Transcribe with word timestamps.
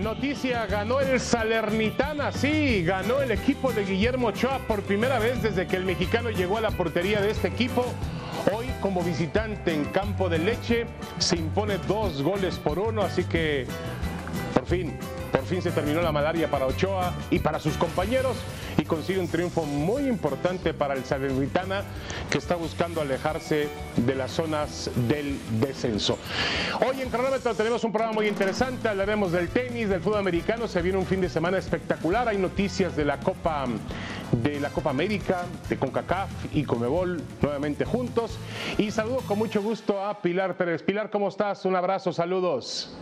Noticia, 0.00 0.64
ganó 0.64 1.00
el 1.00 1.20
Salernitana, 1.20 2.32
sí, 2.32 2.82
ganó 2.84 3.20
el 3.20 3.32
equipo 3.32 3.70
de 3.70 3.84
Guillermo 3.84 4.28
Ochoa 4.28 4.58
por 4.66 4.80
primera 4.80 5.18
vez 5.18 5.42
desde 5.42 5.66
que 5.66 5.76
el 5.76 5.84
mexicano 5.84 6.30
llegó 6.30 6.56
a 6.56 6.62
la 6.62 6.70
portería 6.70 7.20
de 7.20 7.30
este 7.30 7.48
equipo. 7.48 7.84
Hoy 8.50 8.66
como 8.80 9.02
visitante 9.02 9.74
en 9.74 9.84
Campo 9.84 10.30
de 10.30 10.38
Leche 10.38 10.86
se 11.18 11.36
impone 11.36 11.76
dos 11.86 12.22
goles 12.22 12.58
por 12.58 12.78
uno, 12.78 13.02
así 13.02 13.24
que 13.24 13.66
por 14.54 14.64
fin 14.64 14.98
por 15.30 15.44
fin 15.44 15.62
se 15.62 15.70
terminó 15.70 16.02
la 16.02 16.12
malaria 16.12 16.50
para 16.50 16.66
Ochoa 16.66 17.12
y 17.30 17.38
para 17.38 17.58
sus 17.58 17.76
compañeros 17.76 18.36
y 18.78 18.84
consigue 18.84 19.20
un 19.20 19.28
triunfo 19.28 19.64
muy 19.64 20.06
importante 20.06 20.74
para 20.74 20.94
el 20.94 21.04
Salernitana 21.04 21.82
que 22.30 22.38
está 22.38 22.56
buscando 22.56 23.00
alejarse 23.00 23.68
de 23.96 24.14
las 24.14 24.32
zonas 24.32 24.90
del 25.08 25.38
descenso. 25.60 26.18
Hoy 26.86 27.00
en 27.00 27.10
Cronómetro 27.10 27.54
tenemos 27.54 27.84
un 27.84 27.92
programa 27.92 28.14
muy 28.14 28.28
interesante, 28.28 28.88
hablaremos 28.88 29.32
del 29.32 29.48
tenis, 29.48 29.88
del 29.88 30.00
fútbol 30.00 30.18
americano, 30.18 30.68
se 30.68 30.82
viene 30.82 30.98
un 30.98 31.06
fin 31.06 31.20
de 31.20 31.28
semana 31.28 31.58
espectacular, 31.58 32.28
hay 32.28 32.38
noticias 32.38 32.96
de 32.96 33.04
la 33.04 33.18
Copa 33.20 33.66
de 34.32 34.60
la 34.60 34.70
Copa 34.70 34.90
América, 34.90 35.44
de 35.68 35.76
CONCACAF 35.76 36.30
y 36.52 36.62
Comebol 36.64 37.20
nuevamente 37.42 37.84
juntos 37.84 38.38
y 38.78 38.90
saludo 38.90 39.18
con 39.26 39.38
mucho 39.38 39.60
gusto 39.60 40.04
a 40.04 40.22
Pilar 40.22 40.56
Pérez. 40.56 40.82
Pilar, 40.82 41.10
¿cómo 41.10 41.28
estás? 41.28 41.64
Un 41.64 41.76
abrazo, 41.76 42.12
saludos. 42.12 42.96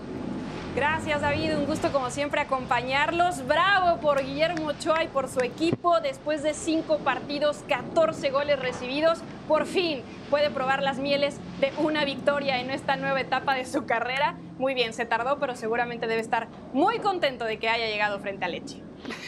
Gracias 0.79 1.23
David, 1.23 1.57
un 1.57 1.67
gusto 1.67 1.91
como 1.91 2.09
siempre 2.09 2.41
acompañarlos. 2.41 3.45
Bravo 3.49 4.01
por 4.01 4.23
Guillermo 4.23 4.69
Ochoa 4.69 5.03
y 5.03 5.09
por 5.09 5.29
su 5.29 5.41
equipo. 5.41 5.99
Después 6.01 6.45
de 6.45 6.55
cinco 6.55 6.99
partidos, 6.99 7.65
14 7.67 8.31
goles 8.31 8.61
recibidos, 8.61 9.19
por 9.49 9.67
fin 9.67 10.03
puede 10.31 10.51
probar 10.51 10.85
las 10.85 10.99
mieles 10.99 11.41
de 11.61 11.73
una 11.79 12.05
victoria 12.05 12.61
en 12.61 12.71
esta 12.71 12.95
nueva 12.95 13.21
etapa 13.21 13.55
de 13.55 13.65
su 13.65 13.87
carrera. 13.87 14.37
Muy 14.59 14.75
bien, 14.75 14.93
se 14.93 15.07
tardó, 15.07 15.39
pero 15.39 15.55
seguramente 15.55 16.07
debe 16.07 16.21
estar 16.21 16.49
muy 16.73 16.99
contento 16.99 17.45
de 17.45 17.59
que 17.59 17.69
haya 17.69 17.87
llegado 17.87 18.19
frente 18.19 18.45
a 18.45 18.49
Leche. 18.49 18.83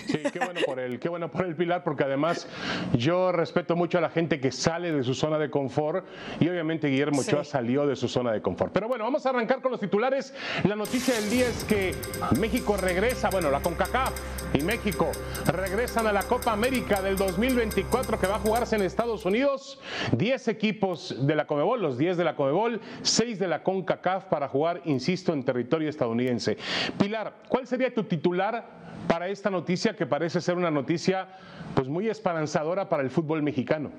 Sí, 0.07 0.19
qué 0.33 0.41
bueno 0.41 0.61
por 0.67 0.81
él, 0.81 0.99
qué 0.99 1.09
bueno 1.09 1.31
por 1.31 1.45
el 1.45 1.55
Pilar, 1.55 1.85
porque 1.85 2.05
además 2.05 2.49
yo 2.93 3.33
respeto 3.33 3.77
mucho 3.77 3.99
a 3.99 4.01
la 4.01 4.11
gente 4.11 4.41
que 4.41 4.51
sale 4.51 4.93
de 4.93 5.05
su 5.05 5.15
zona 5.15 5.39
de 5.39 5.51
confort 5.51 6.05
y 6.41 6.49
obviamente 6.49 6.89
Guillermo 6.89 7.21
Ochoa 7.21 7.45
salió 7.45 7.87
de 7.87 7.97
su 7.97 8.09
zona 8.09 8.33
de 8.33 8.43
confort. 8.43 8.73
Pero 8.73 8.89
bueno, 8.89 9.05
vamos 9.05 9.25
a 9.27 9.31
arrancar 9.31 9.61
con 9.61 9.71
los 9.71 9.81
titulares. 9.81 10.35
La 10.65 10.75
noticia 10.75 11.15
del 11.15 11.31
día 11.31 11.47
es 11.47 11.65
que 11.65 11.95
México 12.39 12.77
regresa, 12.77 13.31
bueno, 13.31 13.51
la 13.51 13.61
CONCACAF 13.61 14.13
y 14.55 14.63
México 14.63 15.11
regresan 15.47 16.07
a 16.07 16.13
la 16.13 16.25
Copa 16.25 16.53
América 16.53 17.01
del 17.01 17.17
2024 17.17 18.19
que 18.19 18.27
va 18.27 18.37
a 18.37 18.41
jugarse 18.41 18.77
en 18.77 18.83
Estados 18.83 19.25
Unidos. 19.25 19.81
10 20.13 20.49
equipos 20.49 21.27
de 21.27 21.37
la 21.37 21.47
Comebol, 21.47 21.81
los 21.81 21.97
10 21.97 22.17
de 22.17 22.25
la 22.25 22.35
Comebol, 22.35 22.81
6 23.03 23.39
de 23.39 23.47
la 23.47 23.63
CONCACAF 23.63 24.25
para 24.25 24.49
jugar, 24.49 24.81
insisto, 24.85 25.20
en 25.29 25.45
territorio 25.45 25.89
estadounidense. 25.89 26.57
Pilar, 26.99 27.35
¿cuál 27.49 27.67
sería 27.67 27.93
tu 27.93 28.05
titular 28.05 28.81
para 29.07 29.29
esta 29.29 29.51
noticia 29.51 29.97
que 29.97 30.07
parece 30.07 30.41
ser 30.41 30.57
una 30.57 30.71
noticia 30.71 31.29
pues 31.75 31.89
muy 31.89 32.09
esperanzadora 32.09 32.89
para 32.89 33.03
el 33.03 33.11
fútbol 33.11 33.43
mexicano. 33.43 33.91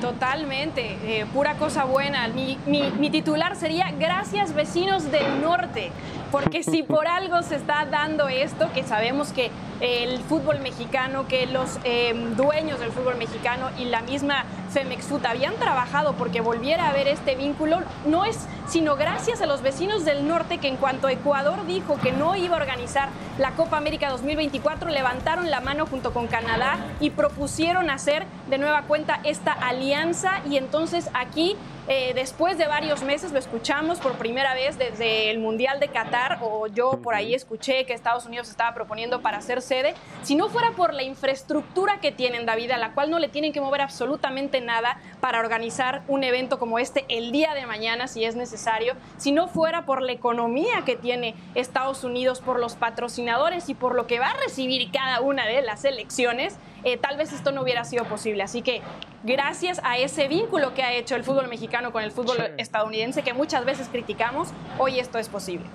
Totalmente, 0.00 0.96
eh, 1.04 1.26
pura 1.32 1.54
cosa 1.54 1.84
buena. 1.84 2.26
Mi, 2.28 2.56
mi, 2.66 3.10
titular 3.10 3.54
sería 3.54 3.92
Gracias 3.98 4.54
vecinos 4.54 5.10
del 5.12 5.42
norte, 5.42 5.90
porque 6.30 6.62
si 6.62 6.82
por 6.82 7.06
algo 7.06 7.42
se 7.42 7.56
está 7.56 7.86
dando 7.86 8.28
esto, 8.28 8.70
que 8.72 8.84
sabemos 8.84 9.32
que 9.32 9.50
el 9.80 10.18
fútbol 10.20 10.60
mexicano, 10.60 11.26
que 11.26 11.46
los 11.46 11.78
em, 11.84 12.36
dueños 12.36 12.78
del 12.80 12.92
fútbol 12.92 13.16
mexicano 13.16 13.70
y 13.78 13.86
la 13.86 14.02
misma 14.02 14.44
Femexfut 14.70 15.24
habían 15.24 15.54
trabajado 15.54 16.12
porque 16.14 16.40
volviera 16.40 16.86
a 16.86 16.90
haber 16.90 17.08
este 17.08 17.34
vínculo, 17.34 17.80
no 18.06 18.24
es 18.24 18.38
sino 18.68 18.94
gracias 18.94 19.40
a 19.42 19.46
los 19.46 19.62
vecinos 19.62 20.04
del 20.04 20.28
norte 20.28 20.58
que 20.58 20.68
en 20.68 20.76
cuanto 20.76 21.08
Ecuador 21.08 21.66
dijo 21.66 21.98
que 21.98 22.12
no 22.12 22.36
iba 22.36 22.56
a 22.56 22.60
organizar 22.60 23.08
la 23.36 23.50
Copa 23.52 23.76
América 23.76 24.10
2024, 24.10 24.90
levantaron 24.90 25.50
la 25.50 25.60
mano 25.60 25.86
junto 25.86 26.12
con 26.12 26.28
Canadá 26.28 26.78
y 27.00 27.10
propusieron 27.10 27.90
hacer 27.90 28.26
de 28.48 28.58
nueva 28.58 28.82
cuenta 28.82 29.20
esta 29.24 29.52
alianza 29.52 30.40
y 30.48 30.56
entonces 30.56 31.10
aquí 31.14 31.56
eh, 31.92 32.12
después 32.14 32.56
de 32.56 32.68
varios 32.68 33.02
meses 33.02 33.32
lo 33.32 33.40
escuchamos 33.40 33.98
por 33.98 34.12
primera 34.12 34.54
vez 34.54 34.78
desde 34.78 35.28
el 35.28 35.40
Mundial 35.40 35.80
de 35.80 35.88
Qatar, 35.88 36.38
o 36.40 36.68
yo 36.68 37.02
por 37.02 37.16
ahí 37.16 37.34
escuché 37.34 37.84
que 37.84 37.94
Estados 37.94 38.26
Unidos 38.26 38.48
estaba 38.48 38.72
proponiendo 38.74 39.22
para 39.22 39.38
hacer 39.38 39.60
sede. 39.60 39.94
Si 40.22 40.36
no 40.36 40.48
fuera 40.48 40.70
por 40.70 40.94
la 40.94 41.02
infraestructura 41.02 41.98
que 41.98 42.12
tienen, 42.12 42.46
David, 42.46 42.70
a 42.70 42.78
la 42.78 42.94
cual 42.94 43.10
no 43.10 43.18
le 43.18 43.26
tienen 43.26 43.52
que 43.52 43.60
mover 43.60 43.80
absolutamente 43.80 44.60
nada 44.60 45.00
para 45.20 45.40
organizar 45.40 46.04
un 46.06 46.22
evento 46.22 46.60
como 46.60 46.78
este 46.78 47.06
el 47.08 47.32
día 47.32 47.54
de 47.54 47.66
mañana, 47.66 48.06
si 48.06 48.24
es 48.24 48.36
necesario, 48.36 48.94
si 49.16 49.32
no 49.32 49.48
fuera 49.48 49.84
por 49.84 50.00
la 50.00 50.12
economía 50.12 50.84
que 50.86 50.94
tiene 50.94 51.34
Estados 51.56 52.04
Unidos, 52.04 52.40
por 52.40 52.60
los 52.60 52.76
patrocinadores 52.76 53.68
y 53.68 53.74
por 53.74 53.96
lo 53.96 54.06
que 54.06 54.20
va 54.20 54.28
a 54.28 54.36
recibir 54.36 54.92
cada 54.92 55.20
una 55.22 55.44
de 55.44 55.60
las 55.62 55.84
elecciones, 55.84 56.56
eh, 56.84 56.96
tal 56.96 57.16
vez 57.16 57.32
esto 57.32 57.50
no 57.50 57.62
hubiera 57.62 57.84
sido 57.84 58.04
posible. 58.04 58.44
Así 58.44 58.62
que 58.62 58.80
gracias 59.22 59.80
a 59.84 59.98
ese 59.98 60.28
vínculo 60.28 60.74
que 60.74 60.82
ha 60.82 60.94
hecho 60.94 61.16
el 61.16 61.24
fútbol 61.24 61.48
mexicano 61.48 61.92
con 61.92 62.02
el 62.02 62.10
fútbol 62.10 62.36
estadounidense, 62.56 63.22
que 63.22 63.34
muchas 63.34 63.64
veces 63.64 63.88
criticamos, 63.88 64.48
hoy 64.78 64.98
esto 64.98 65.18
es 65.18 65.28
posible. 65.28 65.66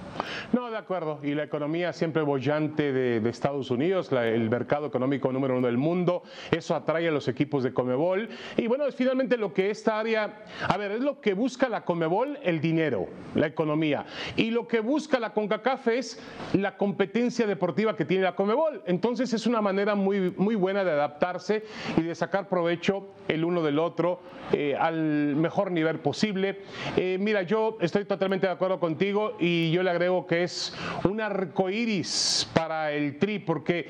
No, 0.52 0.72
de 0.72 0.78
acuerdo. 0.78 1.20
Y 1.24 1.34
la 1.34 1.44
economía 1.44 1.94
siempre 1.94 2.24
bollante 2.24 2.92
de, 2.92 3.30
Estados 3.30 3.70
Unidos, 3.70 4.12
el 4.12 4.50
mercado 4.50 4.88
económico 4.88 5.32
número 5.32 5.58
uno 5.58 5.68
del 5.68 5.78
mundo, 5.78 6.24
eso 6.52 6.74
atrae 6.76 7.08
a 7.08 7.12
los 7.12 7.28
equipos 7.28 7.64
de 7.64 7.74
Comebol. 7.74 8.30
Y 8.56 8.68
bueno, 8.68 8.86
es 8.86 8.96
finalmente 8.96 9.36
lo 9.36 9.54
que 9.54 9.70
esta 9.70 10.00
área, 10.00 10.44
a 10.68 10.78
ver, 10.78 10.92
es 10.92 11.02
lo 11.02 11.20
que 11.20 11.34
busca 11.34 11.68
la 11.68 11.84
Comebol, 11.84 12.40
el 12.44 12.62
dinero, 12.62 13.08
la 13.34 13.48
economía. 13.48 14.06
Y 14.38 14.52
lo 14.52 14.68
que 14.68 14.80
busca 14.80 15.20
la 15.20 15.34
CONCACAF 15.34 15.88
es 15.90 16.20
la 16.54 16.78
competencia 16.78 17.46
deportiva 17.46 17.96
que 17.96 18.06
tiene 18.06 18.24
la 18.24 18.36
Comebol. 18.36 18.84
Entonces 18.86 19.34
es 19.34 19.46
una 19.46 19.62
manera 19.62 19.96
muy, 19.96 20.34
muy 20.38 20.56
buena 20.56 20.84
de 20.84 20.92
adaptarse 20.92 21.66
y 21.98 22.02
de 22.02 22.16
sacar 22.16 22.48
provecho 22.48 23.08
el 23.36 23.46
uno 23.46 23.62
del 23.62 23.80
otro 23.80 24.20
eh, 24.52 24.76
al 24.80 25.36
mejor 25.36 25.72
nivel 25.72 26.00
posible. 26.00 26.62
Eh, 26.98 27.18
mira, 27.20 27.44
yo 27.44 27.78
estoy 27.82 28.06
totalmente 28.06 28.48
de 28.48 28.54
acuerdo 28.54 28.80
contigo 28.80 29.36
y 29.40 29.72
yo 29.72 29.84
le 29.84 29.90
agrego 29.90 30.26
que 30.26 30.44
es 30.44 30.74
un 31.04 31.22
arco 31.22 31.70
iris 31.70 32.50
para 32.54 32.92
el 32.92 33.18
Tri, 33.18 33.40
porque 33.40 33.90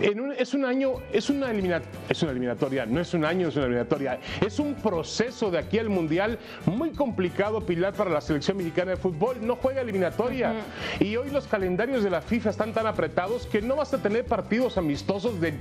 es 0.00 0.54
un 0.54 0.64
año, 0.64 0.94
es 1.12 1.30
una, 1.30 1.50
es 1.50 2.22
una 2.22 2.30
eliminatoria, 2.30 2.86
no 2.86 3.00
es 3.00 3.14
un 3.14 3.24
año, 3.24 3.48
es 3.48 3.56
una 3.56 3.66
eliminatoria, 3.66 4.20
es 4.44 4.58
un 4.58 4.74
proceso 4.74 5.50
de 5.50 5.58
aquí 5.58 5.78
al 5.78 5.90
Mundial 5.90 6.38
muy 6.66 6.90
complicado, 6.90 7.60
Pilar, 7.60 7.94
para 7.94 8.10
la 8.10 8.20
selección 8.20 8.56
mexicana 8.56 8.92
de 8.92 8.96
fútbol. 8.96 9.36
No 9.40 9.56
juega 9.56 9.80
eliminatoria. 9.80 10.52
Y 11.00 11.16
hoy 11.16 11.30
los 11.30 11.46
calendarios 11.46 12.04
de 12.04 12.10
la 12.10 12.20
FIFA 12.20 12.50
están 12.50 12.72
tan 12.72 12.86
apretados 12.86 13.46
que 13.46 13.62
no 13.62 13.76
vas 13.76 13.92
a 13.94 14.02
tener 14.02 14.24
partidos 14.24 14.78
amistosos 14.78 15.40
de, 15.40 15.54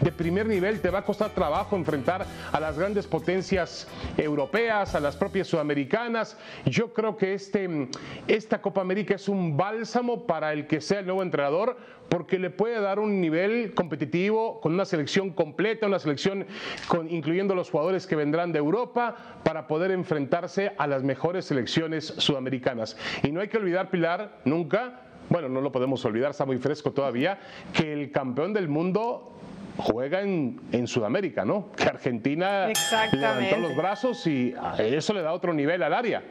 de 0.00 0.12
primer 0.12 0.46
nivel, 0.46 0.80
te 0.80 0.90
va 0.90 1.00
a 1.00 1.04
costar 1.04 1.30
trabajo 1.30 1.76
enfrentar 1.76 2.26
a 2.52 2.60
las 2.60 2.76
grandes 2.78 3.06
potencias 3.06 3.88
europeas, 4.16 4.94
a 4.94 5.00
las 5.00 5.16
propias 5.16 5.48
sudamericanas. 5.48 6.36
Yo 6.64 6.92
creo 6.92 7.16
que 7.16 7.34
este, 7.34 7.88
esta 8.26 8.60
Copa 8.60 8.80
América 8.80 9.14
es 9.14 9.28
un 9.28 9.56
bálsamo 9.56 10.26
para 10.26 10.52
el 10.52 10.66
que 10.66 10.80
sea 10.80 11.00
el 11.00 11.06
nuevo 11.06 11.22
entrenador, 11.22 11.76
porque 12.08 12.38
le 12.38 12.50
puede 12.50 12.80
dar 12.80 12.98
un 12.98 13.20
nivel 13.20 13.74
competitivo 13.74 14.60
con 14.60 14.72
una 14.72 14.84
selección 14.84 15.30
completa, 15.30 15.86
una 15.86 15.98
selección 15.98 16.46
con, 16.86 17.10
incluyendo 17.10 17.54
los 17.54 17.70
jugadores 17.70 18.06
que 18.06 18.16
vendrán 18.16 18.52
de 18.52 18.58
Europa, 18.58 19.16
para 19.42 19.66
poder 19.66 19.90
enfrentarse 19.90 20.72
a 20.78 20.86
las 20.86 21.02
mejores 21.02 21.44
selecciones 21.44 22.06
sudamericanas. 22.16 22.96
Y 23.22 23.30
no 23.30 23.40
hay 23.40 23.48
que 23.48 23.58
olvidar, 23.58 23.90
Pilar, 23.90 24.38
nunca, 24.44 25.02
bueno, 25.28 25.48
no 25.48 25.60
lo 25.60 25.72
podemos 25.72 26.04
olvidar, 26.04 26.30
está 26.30 26.46
muy 26.46 26.58
fresco 26.58 26.92
todavía, 26.92 27.38
que 27.72 27.92
el 27.92 28.10
campeón 28.10 28.52
del 28.52 28.68
mundo 28.68 29.37
juega 29.78 30.20
en, 30.20 30.60
en, 30.72 30.86
Sudamérica, 30.86 31.44
¿no? 31.44 31.72
Que 31.72 31.84
Argentina 31.84 32.68
levantó 33.12 33.56
los 33.56 33.76
brazos 33.76 34.26
y 34.26 34.54
eso 34.78 35.14
le 35.14 35.22
da 35.22 35.32
otro 35.32 35.54
nivel 35.54 35.82
al 35.82 35.94
área. 35.94 36.22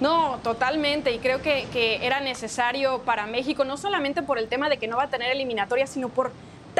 No, 0.00 0.38
totalmente. 0.42 1.12
Y 1.12 1.18
creo 1.18 1.40
que, 1.40 1.66
que 1.72 2.04
era 2.06 2.20
necesario 2.20 3.00
para 3.02 3.26
México, 3.26 3.64
no 3.64 3.76
solamente 3.76 4.22
por 4.22 4.38
el 4.38 4.48
tema 4.48 4.68
de 4.68 4.76
que 4.76 4.88
no 4.88 4.98
va 4.98 5.04
a 5.04 5.10
tener 5.10 5.30
eliminatoria, 5.30 5.86
sino 5.86 6.10
por 6.10 6.32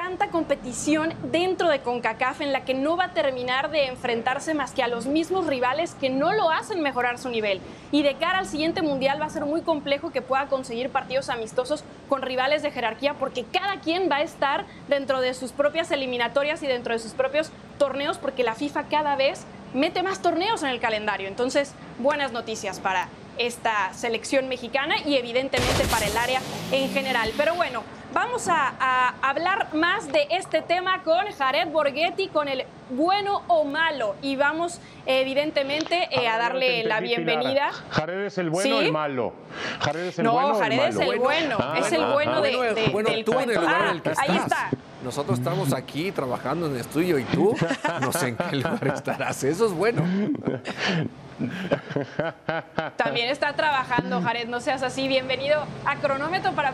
tanta 0.07 0.29
competición 0.29 1.13
dentro 1.33 1.69
de 1.69 1.81
CONCACAF 1.81 2.41
en 2.41 2.53
la 2.53 2.65
que 2.65 2.75
no 2.75 2.97
va 2.97 3.07
a 3.07 3.13
terminar 3.13 3.73
de 3.73 3.87
enfrentarse 3.87 4.55
más 4.55 4.71
que 4.71 4.85
a 4.85 4.87
los 4.87 5.07
mismos 5.07 5.49
rivales 5.49 5.97
que 5.97 6.11
no 6.11 6.33
lo 6.33 6.49
hacen 6.53 6.81
mejorar 6.81 7.19
su 7.19 7.29
nivel. 7.29 7.61
Y 7.91 8.05
de 8.05 8.15
cara 8.15 8.39
al 8.39 8.47
siguiente 8.47 8.83
mundial 8.83 9.21
va 9.21 9.27
a 9.27 9.31
ser 9.31 9.47
muy 9.47 9.63
complejo 9.63 10.13
que 10.13 10.23
pueda 10.23 10.47
conseguir 10.47 10.91
partidos 10.91 11.29
amistosos 11.29 11.83
con 12.09 12.23
rivales 12.23 12.63
de 12.63 12.71
jerarquía 12.71 13.15
porque 13.15 13.45
cada 13.47 13.81
quien 13.81 14.09
va 14.09 14.19
a 14.19 14.23
estar 14.23 14.65
dentro 14.87 15.21
de 15.21 15.35
sus 15.35 15.51
propias 15.51 15.91
eliminatorias 15.91 16.63
y 16.63 16.69
dentro 16.69 16.93
de 16.93 17.01
sus 17.01 17.11
propios 17.11 17.51
torneos 17.77 18.19
porque 18.19 18.45
la 18.45 18.55
FIFA 18.55 18.85
cada 18.85 19.17
vez 19.17 19.45
mete 19.75 20.05
más 20.05 20.23
torneos 20.23 20.63
en 20.63 20.69
el 20.69 20.79
calendario. 20.79 21.27
Entonces, 21.27 21.73
buenas 21.99 22.31
noticias 22.31 22.79
para 22.79 23.09
esta 23.39 23.93
selección 23.93 24.47
mexicana 24.47 24.95
y 25.05 25.17
evidentemente 25.17 25.85
para 25.91 26.07
el 26.07 26.17
área 26.17 26.41
en 26.71 26.91
general. 26.91 27.33
Pero 27.37 27.57
bueno, 27.57 27.83
vamos 28.17 28.49
a, 28.49 29.15
hablar 29.21 29.75
más 29.75 30.11
de 30.11 30.27
este 30.31 30.63
tema 30.63 31.03
con 31.03 31.27
Jared 31.37 31.69
Borghetti, 31.69 32.29
con 32.29 32.49
el 32.49 32.65
bueno 32.89 33.43
o 33.47 33.65
malo. 33.65 34.15
Y 34.23 34.37
vamos, 34.37 34.81
evidentemente, 35.05 36.09
eh, 36.11 36.27
a 36.27 36.39
darle 36.39 36.83
la 36.85 37.01
bienvenida. 37.01 37.73
Jared 37.91 38.25
es 38.25 38.39
el 38.39 38.49
bueno 38.49 38.77
o 38.77 38.81
el 38.81 38.91
malo. 38.91 39.35
Jared 39.81 40.07
es 40.07 40.19
el 40.19 40.25
no, 40.25 40.33
bueno. 40.33 40.55
Jared 40.55 40.81
es 40.81 40.97
el 40.97 41.19
bueno. 41.19 41.57
Ah, 41.61 41.77
es 41.79 41.93
el 41.93 42.05
bueno, 42.07 42.41
de, 42.41 42.75
del 42.75 43.25
cuento. 43.25 43.61
Ah, 43.67 43.95
ahí 44.17 44.37
está. 44.37 44.71
Nosotros 45.05 45.39
estamos 45.39 45.75
aquí 45.75 46.11
trabajando 46.11 46.67
en 46.67 46.73
el 46.73 46.81
estudio 46.81 47.19
y 47.19 47.25
tú 47.25 47.55
no 48.01 48.13
sé 48.13 48.29
en 48.29 48.37
qué 48.37 48.57
lugar 48.57 48.89
estarás. 48.95 49.45
Eso 49.45 49.67
es 49.67 49.73
bueno. 49.73 50.03
También 52.97 53.29
está 53.29 53.53
trabajando, 53.55 54.23
Jared, 54.23 54.49
no 54.49 54.61
seas 54.61 54.83
así. 54.83 55.09
Bienvenido 55.09 55.65
a 55.85 55.97
Cronómetro 55.97 56.53
para 56.53 56.73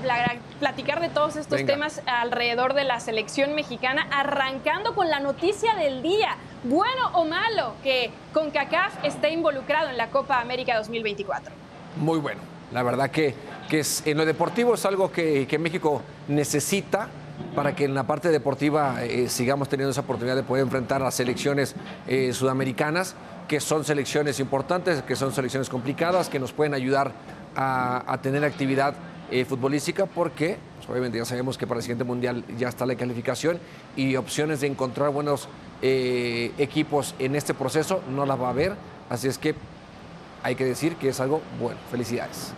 platicar 0.59 1.01
de 1.01 1.09
todos 1.09 1.37
estos 1.37 1.65
temas 1.65 2.03
alrededor 2.07 2.75
de 2.75 2.85
la 2.85 3.01
selección 3.01 3.55
mexicana, 3.55 4.07
arrancando 4.11 4.95
con 4.95 5.09
la 5.09 5.21
noticia 5.21 5.75
del 5.75 6.03
día, 6.03 6.37
bueno 6.65 7.11
o 7.15 7.25
malo, 7.25 7.75
que 7.83 8.11
CONCACAF 8.33 9.05
esté 9.05 9.31
involucrado 9.31 9.91
en 9.91 9.97
la 9.97 10.09
Copa 10.09 10.41
América 10.41 10.77
2024. 10.79 11.53
Muy 11.97 12.19
bueno, 12.19 12.41
la 12.73 12.83
verdad 12.83 13.11
que, 13.11 13.35
que 13.69 13.81
es, 13.81 14.07
en 14.07 14.17
lo 14.17 14.25
deportivo 14.25 14.75
es 14.75 14.87
algo 14.87 15.11
que, 15.11 15.47
México 15.59 16.03
necesita 16.29 17.09
para 17.55 17.75
que 17.75 17.85
en 17.85 17.95
la 17.95 18.07
parte 18.07 18.31
deportiva 18.31 19.05
eh, 19.05 19.29
sigamos 19.29 19.69
teniendo 19.69 19.91
esa 19.91 20.03
oportunidad 20.03 20.37
de 20.37 20.43
poder 20.43 20.63
enfrentar 20.63 21.03
a 21.03 21.11
selecciones 21.11 21.75
eh, 22.07 22.33
sudamericanas 22.33 23.15
que 23.49 23.61
son 23.61 23.85
selecciones 23.85 24.41
importantes, 24.41 25.03
que 25.03 25.17
son 25.17 25.33
selecciones 25.33 25.69
complicadas, 25.69 26.29
que 26.29 26.39
nos 26.39 26.53
pueden 26.53 26.75
ayudar 26.75 27.13
a, 27.55 28.19
tener 28.23 28.45
actividad 28.45 28.95
eh, 29.31 29.45
futbolística, 29.45 30.07
porque 30.07 30.57
pues, 30.77 30.89
obviamente 30.89 31.19
ya 31.19 31.27
sabemos 31.27 31.59
que 31.59 31.67
para 31.67 31.79
el 31.79 31.83
siguiente 31.83 32.05
mundial 32.05 32.45
ya 32.57 32.69
está 32.69 32.87
la 32.87 32.95
calificación 32.95 33.59
y 33.95 34.17
opciones 34.17 34.61
de 34.61 34.69
encontrar 34.69 35.11
buenos 35.11 35.49
equipos 35.83 37.17
en 37.19 37.35
este 37.35 37.55
proceso 37.55 38.03
no 38.09 38.25
las 38.25 38.41
va 38.41 38.47
a 38.47 38.51
haber, 38.51 38.77
así 39.11 39.27
es 39.27 39.37
que 39.37 39.57
hay 40.45 40.55
que 40.55 40.65
decir 40.65 40.95
que 40.95 41.09
es 41.09 41.21
algo 41.21 41.43
bueno. 41.61 41.79
Felicidades. 41.91 42.55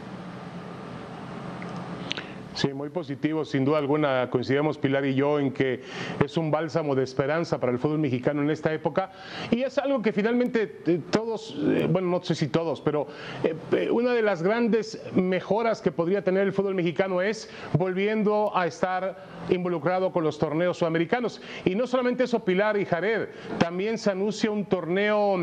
Sí, 2.65 2.73
muy 2.73 2.89
positivo, 2.89 3.45
sin 3.45 3.63
duda 3.67 3.77
alguna. 3.77 4.31
Coincidimos 4.31 4.79
Pilar 4.79 5.05
y 5.05 5.15
yo 5.15 5.39
en 5.39 5.53
que 5.53 5.83
es 6.25 6.39
un 6.39 6.51
bálsamo 6.51 6.95
de 6.95 7.05
esperanza 7.05 7.61
para 7.61 7.71
el 7.71 7.79
fútbol 7.79 7.99
mexicano 7.99 8.41
en 8.41 8.49
esta 8.49 8.73
época 8.73 9.13
y 9.51 9.61
es 9.61 9.77
algo 9.77 10.01
que 10.01 10.15
finalmente 10.15 10.81
eh, 10.87 11.01
todos, 11.11 11.55
eh, 11.61 11.87
bueno, 11.91 12.09
no 12.09 12.23
sé 12.23 12.35
si 12.35 12.49
todos, 12.49 12.81
pero 12.81 13.07
eh, 13.43 13.91
una 13.91 14.15
de 14.15 14.23
las 14.23 14.43
grandes 14.43 14.99
mejoras 15.15 15.83
que 15.83 15.93
podría 15.93 16.25
tener 16.25 16.45
el 16.45 16.55
fútbol 16.55 16.75
mexicano 16.75 17.21
es 17.21 17.51
volviendo 17.75 18.57
a 18.57 18.67
estar 18.67 19.27
involucrado 19.51 20.11
con 20.11 20.25
los 20.25 20.39
torneos 20.39 20.79
sudamericanos. 20.79 21.43
Y 21.67 21.75
no 21.75 21.87
solamente 21.87 22.25
eso, 22.25 22.47
Pilar 22.47 22.79
y 22.79 22.87
Jared, 22.87 23.29
también 23.59 23.99
se 23.99 24.11
anuncia 24.11 24.51
un 24.51 24.65
torneo, 24.65 25.35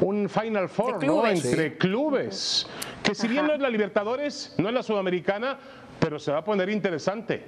un 0.00 0.28
Final 0.28 0.68
Four, 0.68 1.06
¿no? 1.06 1.24
Entre 1.24 1.78
clubes, 1.78 2.66
que 3.04 3.14
si 3.14 3.28
bien 3.28 3.46
no 3.46 3.54
es 3.54 3.60
la 3.60 3.70
Libertadores, 3.70 4.56
no 4.58 4.68
es 4.68 4.74
la 4.74 4.82
Sudamericana, 4.82 5.58
pero 5.98 6.18
se 6.18 6.32
va 6.32 6.38
a 6.38 6.44
poner 6.44 6.68
interesante. 6.68 7.42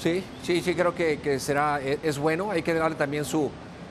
Sí, 0.00 0.24
sí, 0.42 0.62
sí, 0.62 0.74
creo 0.74 0.94
que, 0.94 1.38
será, 1.38 1.80
e, 1.80 1.98
es, 2.02 2.18
bueno. 2.18 2.50
Hay 2.50 2.62
que 2.62 2.72
darle 2.72 2.96
también 2.96 3.24
su, 3.24 3.50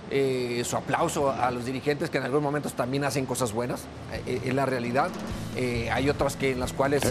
eh, 0.09 0.63
su 0.65 0.75
aplauso 0.75 1.31
a 1.31 1.51
los 1.51 1.65
dirigentes 1.65 2.09
que 2.09 2.17
en 2.17 2.23
algunos 2.23 2.43
momentos 2.43 2.73
también 2.73 3.03
hacen 3.03 3.27
cosas 3.27 3.53
buenas, 3.53 3.83
eh, 4.25 4.41
es 4.45 4.53
la 4.53 4.65
realidad. 4.65 5.11
Eh, 5.55 5.89
hay 5.91 6.09
otras 6.09 6.35
que 6.35 6.51
en 6.51 6.59
las 6.59 6.73
cuales 6.73 7.03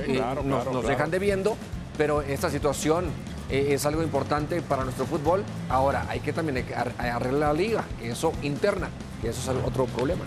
nos, 0.44 0.86
dejan 0.86 1.10
debiendo, 1.10 1.56
pero 1.96 2.22
esta 2.22 2.50
situación 2.50 3.06
es 3.48 3.86
algo 3.86 4.02
importante 4.02 4.60
para 4.62 4.84
nuestro 4.84 5.06
fútbol. 5.06 5.44
Ahora, 5.68 6.06
hay 6.08 6.20
que 6.20 6.32
también 6.32 6.66
arreglar 6.98 7.32
la 7.32 7.52
liga, 7.52 7.84
eso 8.02 8.32
interna, 8.42 8.90
que 9.22 9.28
eso 9.28 9.52
es 9.52 9.64
otro 9.64 9.86
problema. 9.86 10.24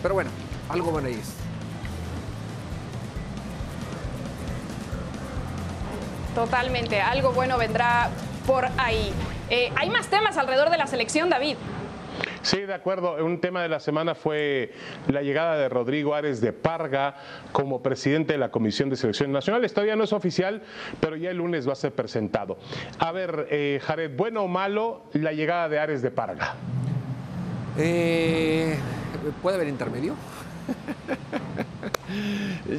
Pero 0.00 0.14
bueno, 0.14 0.30
algo 0.68 0.92
bueno 0.92 1.08
ahí 1.08 1.14
es. 1.14 1.45
Totalmente, 6.36 7.00
algo 7.00 7.32
bueno 7.32 7.56
vendrá 7.56 8.10
por 8.46 8.66
ahí. 8.76 9.10
Eh, 9.48 9.72
hay 9.74 9.88
más 9.88 10.08
temas 10.08 10.36
alrededor 10.36 10.68
de 10.68 10.76
la 10.76 10.86
selección, 10.86 11.30
David. 11.30 11.56
Sí, 12.42 12.60
de 12.60 12.74
acuerdo. 12.74 13.24
Un 13.24 13.40
tema 13.40 13.62
de 13.62 13.70
la 13.70 13.80
semana 13.80 14.14
fue 14.14 14.70
la 15.08 15.22
llegada 15.22 15.56
de 15.56 15.70
Rodrigo 15.70 16.14
Ares 16.14 16.42
de 16.42 16.52
Parga 16.52 17.14
como 17.52 17.82
presidente 17.82 18.34
de 18.34 18.38
la 18.38 18.50
Comisión 18.50 18.90
de 18.90 18.96
Selección 18.96 19.32
Nacional. 19.32 19.66
Todavía 19.72 19.96
no 19.96 20.04
es 20.04 20.12
oficial, 20.12 20.60
pero 21.00 21.16
ya 21.16 21.30
el 21.30 21.38
lunes 21.38 21.66
va 21.66 21.72
a 21.72 21.76
ser 21.76 21.92
presentado. 21.92 22.58
A 22.98 23.12
ver, 23.12 23.48
eh, 23.50 23.80
Jared, 23.82 24.14
¿bueno 24.14 24.42
o 24.42 24.46
malo 24.46 25.04
la 25.14 25.32
llegada 25.32 25.70
de 25.70 25.78
Ares 25.78 26.02
de 26.02 26.10
Parga? 26.10 26.54
Eh, 27.78 28.76
¿Puede 29.40 29.56
haber 29.56 29.68
intermedio? 29.68 30.14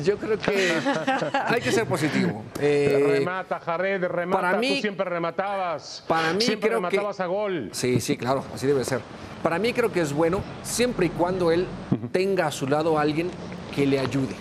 Yo 0.03 0.17
creo 0.17 0.37
que 0.37 0.73
hay 1.45 1.61
que 1.61 1.71
ser 1.71 1.85
positivo. 1.85 2.43
Eh, 2.59 3.17
remata, 3.19 3.59
Jared, 3.59 4.03
remata. 4.03 4.41
Para 4.41 4.57
mí, 4.57 4.75
Tú 4.75 4.81
siempre 4.81 5.09
rematabas. 5.09 6.03
Para 6.07 6.33
mí 6.33 6.41
siempre 6.41 6.69
creo 6.69 6.79
rematabas 6.79 7.19
a 7.19 7.25
gol. 7.25 7.69
Sí, 7.71 7.99
sí, 8.01 8.17
claro, 8.17 8.43
así 8.53 8.67
debe 8.67 8.83
ser. 8.83 9.01
Para 9.43 9.59
mí 9.59 9.73
creo 9.73 9.91
que 9.91 10.01
es 10.01 10.13
bueno 10.13 10.41
siempre 10.63 11.07
y 11.07 11.09
cuando 11.09 11.51
él 11.51 11.67
tenga 12.11 12.47
a 12.47 12.51
su 12.51 12.67
lado 12.67 12.97
a 12.97 13.01
alguien 13.01 13.29
que 13.75 13.85
le 13.85 13.99
ayude. 13.99 14.35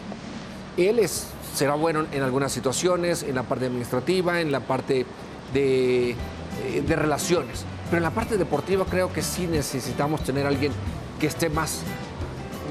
Él 0.76 0.98
es, 0.98 1.28
será 1.54 1.74
bueno 1.74 2.06
en 2.12 2.22
algunas 2.22 2.52
situaciones, 2.52 3.22
en 3.22 3.34
la 3.34 3.42
parte 3.42 3.66
administrativa, 3.66 4.40
en 4.40 4.50
la 4.50 4.60
parte 4.60 5.06
de, 5.52 6.10
eh, 6.10 6.16
de 6.86 6.96
relaciones. 6.96 7.64
Pero 7.86 7.98
en 7.98 8.02
la 8.02 8.10
parte 8.10 8.36
deportiva 8.36 8.84
creo 8.84 9.12
que 9.12 9.22
sí 9.22 9.46
necesitamos 9.46 10.24
tener 10.24 10.44
a 10.44 10.48
alguien 10.48 10.72
que 11.20 11.26
esté 11.26 11.48
más 11.48 11.82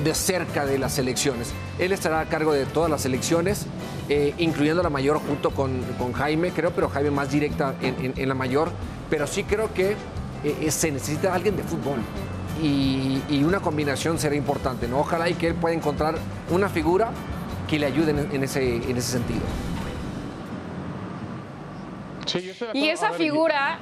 de 0.03 0.13
cerca 0.13 0.65
de 0.65 0.77
las 0.77 0.97
elecciones. 0.99 1.53
Él 1.79 1.91
estará 1.91 2.19
a 2.19 2.25
cargo 2.25 2.53
de 2.53 2.65
todas 2.65 2.89
las 2.89 3.05
elecciones, 3.05 3.65
eh, 4.09 4.33
incluyendo 4.37 4.83
la 4.83 4.89
mayor 4.89 5.19
junto 5.19 5.51
con, 5.51 5.83
Jaime, 6.13 6.51
creo, 6.51 6.71
pero 6.71 6.89
Jaime 6.89 7.11
más 7.11 7.31
directa 7.31 7.75
en, 7.81 8.27
la 8.27 8.35
mayor. 8.35 8.71
Pero 9.09 9.27
sí 9.27 9.43
creo 9.43 9.73
que 9.73 9.95
eh, 10.43 10.71
se 10.71 10.91
necesita 10.91 11.33
alguien 11.33 11.55
de 11.55 11.63
fútbol. 11.63 11.99
Y, 12.61 13.43
una 13.43 13.59
combinación 13.59 14.17
será 14.17 14.35
importante, 14.35 14.87
¿no? 14.87 14.99
Ojalá 14.99 15.29
y 15.29 15.35
que 15.35 15.47
él 15.47 15.55
pueda 15.55 15.75
encontrar 15.75 16.15
una 16.49 16.69
figura 16.69 17.11
que 17.67 17.77
le 17.77 17.85
ayude 17.85 18.11
en, 18.11 18.43
ese, 18.43 18.75
en 18.75 18.97
ese 18.97 19.11
sentido. 19.11 19.41
y 22.73 22.89
esa 22.89 23.11
figura, 23.11 23.77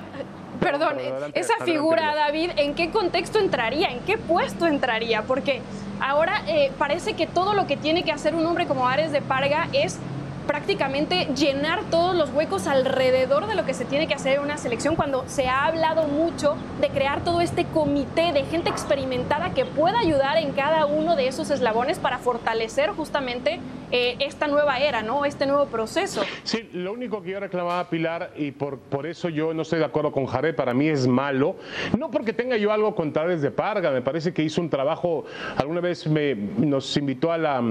perdón, 0.59 0.97
esa 1.33 1.53
figura, 1.63 2.13
David, 2.15 2.51
¿en 2.57 2.75
qué 2.75 2.91
contexto 2.91 3.39
entraría? 3.39 3.89
¿En 3.89 3.99
qué 4.01 4.17
puesto 4.17 4.65
entraría? 4.67 5.23
Porque 5.23 5.61
Ahora 6.05 6.43
eh, 6.47 6.69
parece 6.77 7.13
que 7.13 7.27
todo 7.27 7.53
lo 7.53 7.65
que 7.65 7.77
tiene 7.77 8.03
que 8.03 8.11
hacer 8.11 8.35
un 8.35 8.45
hombre 8.45 8.65
como 8.65 8.89
Ares 8.89 9.13
de 9.13 9.21
Parga 9.21 9.69
es 9.71 9.97
prácticamente 10.47 11.25
llenar 11.35 11.81
todos 11.89 12.15
los 12.15 12.29
huecos 12.31 12.67
alrededor 12.67 13.47
de 13.47 13.55
lo 13.55 13.65
que 13.65 13.73
se 13.73 13.85
tiene 13.85 14.07
que 14.07 14.13
hacer 14.13 14.37
en 14.37 14.43
una 14.43 14.57
selección 14.57 14.95
cuando 14.95 15.23
se 15.27 15.47
ha 15.47 15.65
hablado 15.65 16.07
mucho 16.07 16.55
de 16.81 16.89
crear 16.89 17.23
todo 17.23 17.41
este 17.41 17.65
comité 17.65 18.31
de 18.33 18.43
gente 18.45 18.69
experimentada 18.69 19.53
que 19.53 19.65
pueda 19.65 19.99
ayudar 19.99 20.37
en 20.37 20.51
cada 20.51 20.85
uno 20.85 21.15
de 21.15 21.27
esos 21.27 21.49
eslabones 21.49 21.99
para 21.99 22.17
fortalecer 22.17 22.91
justamente 22.91 23.59
eh, 23.91 24.15
esta 24.19 24.47
nueva 24.47 24.79
era, 24.79 25.03
¿no? 25.03 25.23
Este 25.23 25.45
nuevo 25.45 25.67
proceso. 25.67 26.23
Sí, 26.43 26.69
lo 26.73 26.93
único 26.93 27.21
que 27.21 27.29
yo 27.31 27.39
reclamaba 27.39 27.89
Pilar 27.89 28.31
y 28.35 28.51
por, 28.51 28.79
por 28.79 29.05
eso 29.05 29.29
yo 29.29 29.53
no 29.53 29.61
estoy 29.61 29.79
de 29.79 29.85
acuerdo 29.85 30.11
con 30.11 30.25
Jared, 30.25 30.55
para 30.55 30.73
mí 30.73 30.87
es 30.87 31.07
malo, 31.07 31.55
no 31.97 32.09
porque 32.09 32.33
tenga 32.33 32.57
yo 32.57 32.71
algo 32.71 32.95
contra 32.95 33.27
desde 33.27 33.51
Parga, 33.51 33.91
me 33.91 34.01
parece 34.01 34.33
que 34.33 34.41
hizo 34.41 34.61
un 34.61 34.69
trabajo, 34.69 35.25
alguna 35.57 35.79
vez 35.79 36.07
me, 36.07 36.33
nos 36.33 36.97
invitó 36.97 37.31
a 37.31 37.37
la 37.37 37.61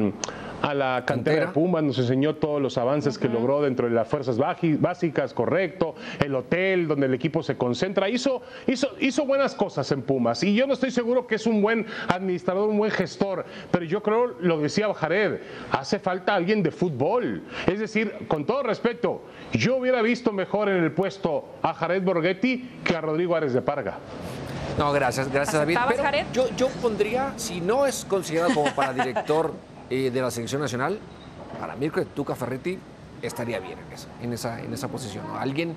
a 0.63 0.75
la 0.75 1.05
cantera 1.05 1.47
de 1.47 1.53
Pumas, 1.53 1.83
nos 1.83 1.99
enseñó 1.99 2.37
todos 2.37 2.63
los 2.63 2.79
avances 2.79 3.19
que 3.19 3.29
logró 3.29 3.61
dentro 3.61 3.89
de 3.89 3.95
las 3.95 4.07
fuerzas 4.07 4.39
básicas, 4.39 5.35
correcto, 5.35 5.97
el 6.21 6.35
hotel 6.35 6.87
donde 6.87 7.07
el 7.07 7.15
equipo 7.15 7.43
se 7.43 7.57
concentra, 7.57 8.09
hizo, 8.09 8.43
hizo, 8.69 8.89
hizo 9.01 9.27
buenas 9.27 9.55
cosas 9.55 9.91
en 9.91 10.03
Pumas 10.03 10.43
y 10.45 10.55
yo 10.55 10.67
no 10.67 10.75
estoy 10.75 10.93
seguro 10.93 11.27
que 11.27 11.35
es 11.35 11.47
un 11.47 11.61
buen 11.61 11.87
administrador, 12.09 12.69
un 12.69 12.79
buen 12.79 12.93
gestor, 12.93 13.45
pero 13.73 13.85
yo 13.85 14.03
creo, 14.03 14.37
lo 14.41 14.59
decía 14.59 14.93
Jared, 14.95 15.41
hace 15.73 15.99
falta 15.99 16.35
alguien 16.35 16.63
de 16.63 16.71
fútbol, 16.71 17.43
es 17.67 17.81
decir, 17.81 18.13
con 18.29 18.47
todo 18.47 18.63
respeto, 18.63 19.23
yo 19.53 19.77
hubiera 19.77 20.01
visto 20.01 20.33
mejor 20.33 20.69
en 20.69 20.83
el 20.83 20.93
puesto 20.93 21.45
a 21.63 21.75
Jared 21.75 22.03
Borghetti 22.03 22.71
que 22.85 22.95
a 22.95 23.01
Rodrigo 23.01 23.35
Ares 23.35 23.53
de 23.53 23.63
Parga. 23.63 23.99
No, 24.79 24.93
gracias, 24.93 25.31
gracias 25.31 25.55
David. 25.55 25.77
yo, 26.33 26.47
yo 26.57 26.69
pondría, 26.81 27.35
si 27.37 27.61
no 27.61 27.85
es 27.85 28.05
considerado 28.07 28.55
como 28.55 28.71
para 28.75 28.93
director 28.93 29.53
de 29.93 30.21
la 30.21 30.31
selección 30.31 30.61
nacional, 30.61 30.99
para 31.61 31.77
mí 31.77 31.91
que 31.91 32.05
Tuca 32.07 32.35
Ferretti 32.35 32.79
estaría 33.21 33.61
bien 33.61 33.79
en 33.79 33.93
esa, 33.93 34.09
en 34.23 34.33
esa, 34.33 34.61
en 34.61 34.73
esa 34.73 34.89
posición. 34.89 35.25
Alguien 35.39 35.77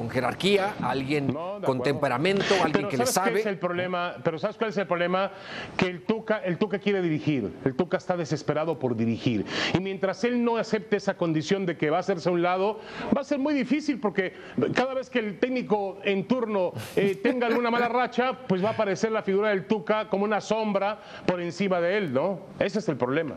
con 0.00 0.08
jerarquía, 0.08 0.76
alguien 0.80 1.36
con 1.62 1.82
temperamento, 1.82 2.54
alguien 2.64 2.88
que 2.88 2.96
le 2.96 3.04
sabe. 3.04 3.40
es 3.40 3.46
el 3.46 3.58
problema? 3.58 4.14
Pero 4.24 4.38
¿sabes 4.38 4.56
cuál 4.56 4.70
es 4.70 4.76
el 4.78 4.86
problema? 4.86 5.30
Que 5.76 5.88
el 5.88 6.04
Tuca, 6.04 6.38
el 6.38 6.56
Tuca 6.56 6.78
quiere 6.78 7.02
dirigir, 7.02 7.52
el 7.66 7.74
Tuca 7.74 7.98
está 7.98 8.16
desesperado 8.16 8.78
por 8.78 8.96
dirigir. 8.96 9.44
Y 9.74 9.80
mientras 9.80 10.24
él 10.24 10.42
no 10.42 10.56
acepte 10.56 10.96
esa 10.96 11.18
condición 11.18 11.66
de 11.66 11.76
que 11.76 11.90
va 11.90 11.98
a 11.98 12.00
hacerse 12.00 12.30
a 12.30 12.32
un 12.32 12.40
lado, 12.40 12.80
va 13.14 13.20
a 13.20 13.24
ser 13.24 13.38
muy 13.38 13.52
difícil 13.52 14.00
porque 14.00 14.32
cada 14.74 14.94
vez 14.94 15.10
que 15.10 15.18
el 15.18 15.38
técnico 15.38 15.98
en 16.02 16.26
turno 16.26 16.72
eh, 16.96 17.16
tenga 17.22 17.48
alguna 17.48 17.70
mala 17.70 17.88
racha, 17.88 18.32
pues 18.48 18.64
va 18.64 18.70
a 18.70 18.72
aparecer 18.72 19.12
la 19.12 19.22
figura 19.22 19.50
del 19.50 19.66
Tuca 19.66 20.08
como 20.08 20.24
una 20.24 20.40
sombra 20.40 20.98
por 21.26 21.42
encima 21.42 21.78
de 21.78 21.98
él, 21.98 22.14
¿no? 22.14 22.40
Ese 22.58 22.78
es 22.78 22.88
el 22.88 22.96
problema. 22.96 23.34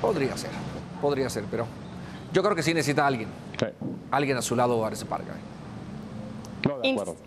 Podría 0.00 0.36
ser, 0.36 0.50
podría 1.00 1.30
ser, 1.30 1.44
pero 1.48 1.68
yo 2.32 2.42
creo 2.42 2.56
que 2.56 2.64
sí 2.64 2.74
necesita 2.74 3.06
alguien. 3.06 3.28
Alguien 4.10 4.36
a 4.36 4.42
su 4.42 4.56
lado, 4.56 4.84
Ares 4.84 5.04
Parga. 5.04 5.34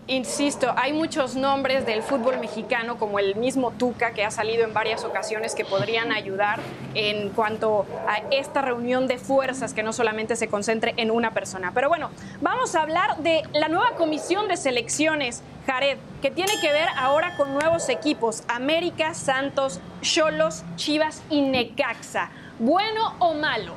Insisto, 0.06 0.72
hay 0.76 0.92
muchos 0.92 1.34
nombres 1.34 1.86
del 1.86 2.02
fútbol 2.02 2.38
mexicano, 2.38 2.98
como 2.98 3.18
el 3.18 3.36
mismo 3.36 3.70
Tuca, 3.72 4.12
que 4.12 4.24
ha 4.24 4.30
salido 4.30 4.64
en 4.64 4.72
varias 4.72 5.04
ocasiones, 5.04 5.54
que 5.54 5.64
podrían 5.64 6.12
ayudar 6.12 6.60
en 6.94 7.30
cuanto 7.30 7.86
a 8.06 8.18
esta 8.30 8.62
reunión 8.62 9.06
de 9.06 9.18
fuerzas 9.18 9.74
que 9.74 9.82
no 9.82 9.92
solamente 9.92 10.36
se 10.36 10.48
concentre 10.48 10.94
en 10.96 11.10
una 11.10 11.34
persona. 11.34 11.72
Pero 11.74 11.88
bueno, 11.88 12.10
vamos 12.40 12.74
a 12.74 12.82
hablar 12.82 13.18
de 13.18 13.42
la 13.52 13.68
nueva 13.68 13.96
comisión 13.96 14.48
de 14.48 14.56
selecciones, 14.56 15.42
Jared, 15.66 15.98
que 16.22 16.30
tiene 16.30 16.52
que 16.60 16.72
ver 16.72 16.88
ahora 16.96 17.36
con 17.36 17.52
nuevos 17.52 17.88
equipos, 17.88 18.42
América, 18.48 19.14
Santos, 19.14 19.80
Cholos, 20.00 20.64
Chivas 20.76 21.22
y 21.30 21.42
Necaxa. 21.42 22.30
¿Bueno 22.58 23.14
o 23.18 23.34
malo? 23.34 23.74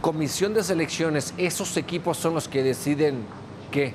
Comisión 0.00 0.52
de 0.52 0.64
selecciones, 0.64 1.32
esos 1.38 1.76
equipos 1.76 2.16
son 2.18 2.34
los 2.34 2.48
que 2.48 2.62
deciden 2.62 3.24
qué 3.70 3.94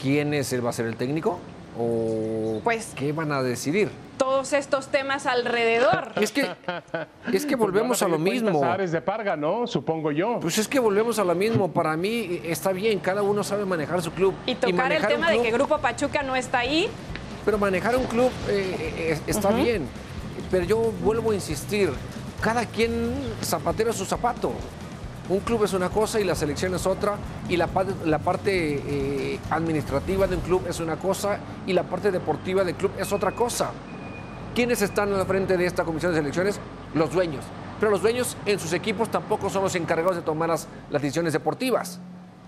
quién 0.00 0.34
es 0.34 0.52
el, 0.52 0.64
va 0.64 0.70
a 0.70 0.72
ser 0.72 0.86
el 0.86 0.96
técnico 0.96 1.38
o 1.78 2.60
pues, 2.64 2.92
qué 2.96 3.12
van 3.12 3.32
a 3.32 3.42
decidir. 3.42 3.90
Todos 4.16 4.52
estos 4.52 4.88
temas 4.88 5.26
alrededor. 5.26 6.12
Es 6.16 6.32
que, 6.32 6.48
es 7.32 7.44
que 7.44 7.54
volvemos 7.54 8.02
a 8.02 8.08
lo 8.08 8.18
mismo. 8.18 8.64
Ares 8.64 8.92
de 8.92 9.00
Parga, 9.02 9.36
¿no? 9.36 9.66
Supongo 9.66 10.10
yo. 10.10 10.40
Pues 10.40 10.58
es 10.58 10.68
que 10.68 10.78
volvemos 10.78 11.18
a 11.18 11.24
lo 11.24 11.34
mismo. 11.34 11.70
Para 11.70 11.96
mí 11.96 12.40
está 12.44 12.72
bien, 12.72 12.98
cada 12.98 13.22
uno 13.22 13.44
sabe 13.44 13.66
manejar 13.66 14.00
su 14.02 14.10
club. 14.12 14.34
Y 14.46 14.54
tocar 14.54 14.90
el 14.92 15.06
tema 15.06 15.30
de 15.30 15.42
que 15.42 15.50
Grupo 15.50 15.78
Pachuca 15.78 16.22
no 16.22 16.34
está 16.34 16.60
ahí. 16.60 16.88
Pero 17.44 17.58
manejar 17.58 17.96
un 17.96 18.04
club 18.04 18.30
eh, 18.48 18.94
eh, 18.96 19.18
está 19.26 19.50
bien. 19.50 19.86
Pero 20.50 20.64
yo 20.64 20.92
vuelvo 21.02 21.32
a 21.32 21.34
insistir, 21.34 21.90
cada 22.40 22.64
quien 22.64 23.12
zapatero 23.42 23.92
su 23.92 24.04
zapato. 24.04 24.52
Un 25.28 25.40
club 25.40 25.64
es 25.64 25.72
una 25.72 25.88
cosa 25.88 26.20
y 26.20 26.24
la 26.24 26.34
selección 26.34 26.74
es 26.74 26.86
otra, 26.86 27.16
y 27.48 27.56
la, 27.56 27.68
la 28.04 28.18
parte 28.18 28.82
eh, 28.86 29.40
administrativa 29.50 30.26
de 30.26 30.36
un 30.36 30.42
club 30.42 30.66
es 30.68 30.78
una 30.78 30.96
cosa 30.96 31.38
y 31.66 31.72
la 31.72 31.82
parte 31.82 32.12
deportiva 32.12 32.62
del 32.62 32.76
club 32.76 32.92
es 32.98 33.12
otra 33.12 33.32
cosa. 33.32 33.70
¿Quiénes 34.54 34.80
están 34.82 35.12
al 35.12 35.26
frente 35.26 35.56
de 35.56 35.66
esta 35.66 35.84
comisión 35.84 36.12
de 36.12 36.18
selecciones? 36.18 36.60
Los 36.94 37.12
dueños. 37.12 37.44
Pero 37.78 37.90
los 37.90 38.00
dueños 38.00 38.36
en 38.46 38.58
sus 38.58 38.72
equipos 38.72 39.10
tampoco 39.10 39.50
son 39.50 39.62
los 39.62 39.74
encargados 39.74 40.16
de 40.16 40.22
tomar 40.22 40.48
las, 40.48 40.66
decisiones 40.90 41.32
deportivas. 41.32 42.00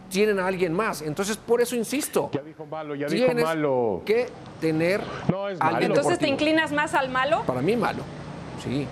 Tienen 0.09 0.39
a 0.39 0.47
alguien 0.47 0.73
más. 0.73 1.03
Entonces, 1.03 1.37
por 1.37 1.61
eso 1.61 1.77
insisto. 1.77 2.31
Ya 2.33 2.41
dijo 2.41 2.65
malo, 2.65 2.95
ya 2.95 3.09
dijo 3.09 3.35
malo. 3.35 4.03
que 4.07 4.29
tener 4.59 5.03
no, 5.31 5.51
es 5.51 5.59
malo. 5.59 5.85
Entonces, 5.85 6.19
¿te 6.19 6.29
inclinas 6.29 6.73
más 6.73 6.95
al 6.95 7.11
malo? 7.11 7.43
Para 7.45 7.61
mí, 7.61 7.77
malo. 7.77 8.03
Sí. 8.65 8.87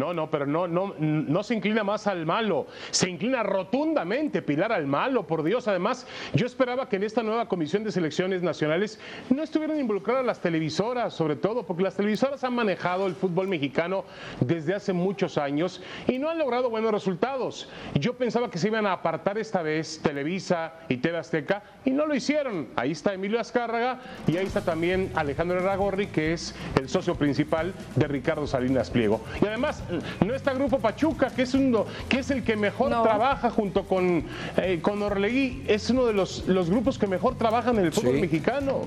No, 0.00 0.14
no, 0.14 0.30
pero 0.30 0.46
no, 0.46 0.66
no, 0.66 0.94
no 0.98 1.42
se 1.42 1.54
inclina 1.54 1.84
más 1.84 2.06
al 2.06 2.24
malo, 2.24 2.66
se 2.90 3.10
inclina 3.10 3.42
rotundamente 3.42 4.40
Pilar 4.40 4.72
al 4.72 4.86
malo, 4.86 5.26
por 5.26 5.42
Dios. 5.42 5.68
Además, 5.68 6.06
yo 6.32 6.46
esperaba 6.46 6.88
que 6.88 6.96
en 6.96 7.02
esta 7.02 7.22
nueva 7.22 7.48
comisión 7.48 7.84
de 7.84 7.92
selecciones 7.92 8.42
nacionales 8.42 8.98
no 9.28 9.42
estuvieran 9.42 9.78
involucradas 9.78 10.24
las 10.24 10.40
televisoras, 10.40 11.12
sobre 11.12 11.36
todo, 11.36 11.66
porque 11.66 11.82
las 11.82 11.96
televisoras 11.96 12.42
han 12.44 12.54
manejado 12.54 13.06
el 13.06 13.14
fútbol 13.14 13.46
mexicano 13.46 14.06
desde 14.40 14.74
hace 14.74 14.94
muchos 14.94 15.36
años 15.36 15.82
y 16.08 16.18
no 16.18 16.30
han 16.30 16.38
logrado 16.38 16.70
buenos 16.70 16.92
resultados. 16.92 17.68
Yo 17.92 18.14
pensaba 18.14 18.50
que 18.50 18.56
se 18.56 18.68
iban 18.68 18.86
a 18.86 18.94
apartar 18.94 19.36
esta 19.36 19.60
vez 19.60 20.00
Televisa 20.02 20.76
y 20.88 20.96
TV 20.96 21.18
Azteca 21.18 21.62
y 21.84 21.90
no 21.90 22.06
lo 22.06 22.14
hicieron. 22.14 22.68
Ahí 22.74 22.92
está 22.92 23.12
Emilio 23.12 23.38
Azcárraga 23.38 24.00
y 24.26 24.38
ahí 24.38 24.46
está 24.46 24.62
también 24.62 25.12
Alejandro 25.14 25.58
Erragorri, 25.58 26.06
que 26.06 26.32
es 26.32 26.54
el 26.76 26.88
socio 26.88 27.16
principal 27.16 27.74
de 27.96 28.08
Ricardo 28.08 28.46
Salinas 28.46 28.88
Pliego. 28.88 29.20
Y 29.42 29.46
además, 29.46 29.84
no 30.24 30.34
está 30.34 30.52
Grupo 30.52 30.78
Pachuca, 30.78 31.30
que 31.30 31.42
es, 31.42 31.54
uno, 31.54 31.86
que 32.08 32.20
es 32.20 32.30
el 32.30 32.42
que 32.44 32.56
mejor 32.56 32.90
trabaja 33.02 33.50
junto 33.50 33.84
con, 33.84 34.24
eh, 34.56 34.80
con 34.82 35.02
Orlegui. 35.02 35.64
Es 35.66 35.90
uno 35.90 36.06
de 36.06 36.12
los, 36.12 36.46
los 36.46 36.70
grupos 36.70 36.98
que 36.98 37.06
mejor 37.06 37.36
trabajan 37.36 37.78
en 37.78 37.86
el 37.86 37.92
fútbol 37.92 38.20
mexicano. 38.20 38.82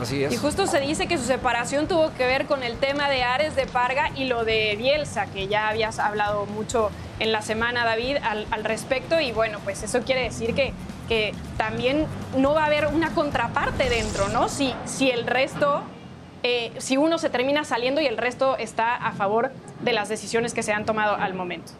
Así 0.00 0.24
es. 0.24 0.32
Y 0.32 0.36
justo 0.36 0.66
se 0.66 0.80
dice 0.80 1.06
que 1.06 1.18
su 1.18 1.24
separación 1.24 1.86
tuvo 1.86 2.12
que 2.14 2.24
ver 2.24 2.46
con 2.46 2.62
el 2.62 2.76
tema 2.78 3.08
de 3.10 3.22
Ares 3.22 3.56
de 3.56 3.66
Parga 3.66 4.10
y 4.16 4.24
lo 4.24 4.44
de 4.44 4.76
Bielsa, 4.76 5.26
que 5.26 5.48
ya 5.48 5.68
habías 5.68 5.98
hablado 5.98 6.46
mucho 6.46 6.90
en 7.18 7.32
la 7.32 7.42
semana, 7.42 7.84
David, 7.84 8.16
al, 8.22 8.46
al 8.50 8.64
respecto. 8.64 9.20
Y 9.20 9.32
bueno, 9.32 9.58
pues 9.64 9.82
eso 9.82 10.00
quiere 10.02 10.22
decir 10.22 10.54
que, 10.54 10.72
que 11.08 11.34
también 11.58 12.06
no 12.36 12.54
va 12.54 12.62
a 12.64 12.66
haber 12.66 12.86
una 12.86 13.10
contraparte 13.10 13.90
dentro, 13.90 14.28
¿no? 14.28 14.48
Si, 14.48 14.74
si 14.86 15.10
el 15.10 15.26
resto 15.26 15.82
eh, 16.42 16.72
si 16.78 16.96
uno 16.96 17.18
se 17.18 17.28
termina 17.28 17.64
saliendo 17.64 18.00
y 18.00 18.06
el 18.06 18.16
resto 18.16 18.56
está 18.56 18.96
a 18.96 19.12
favor 19.12 19.52
de 19.82 19.92
las 19.92 20.08
decisiones 20.08 20.54
que 20.54 20.62
se 20.62 20.72
han 20.72 20.84
tomado 20.84 21.16
al 21.16 21.34
momento. 21.34 21.72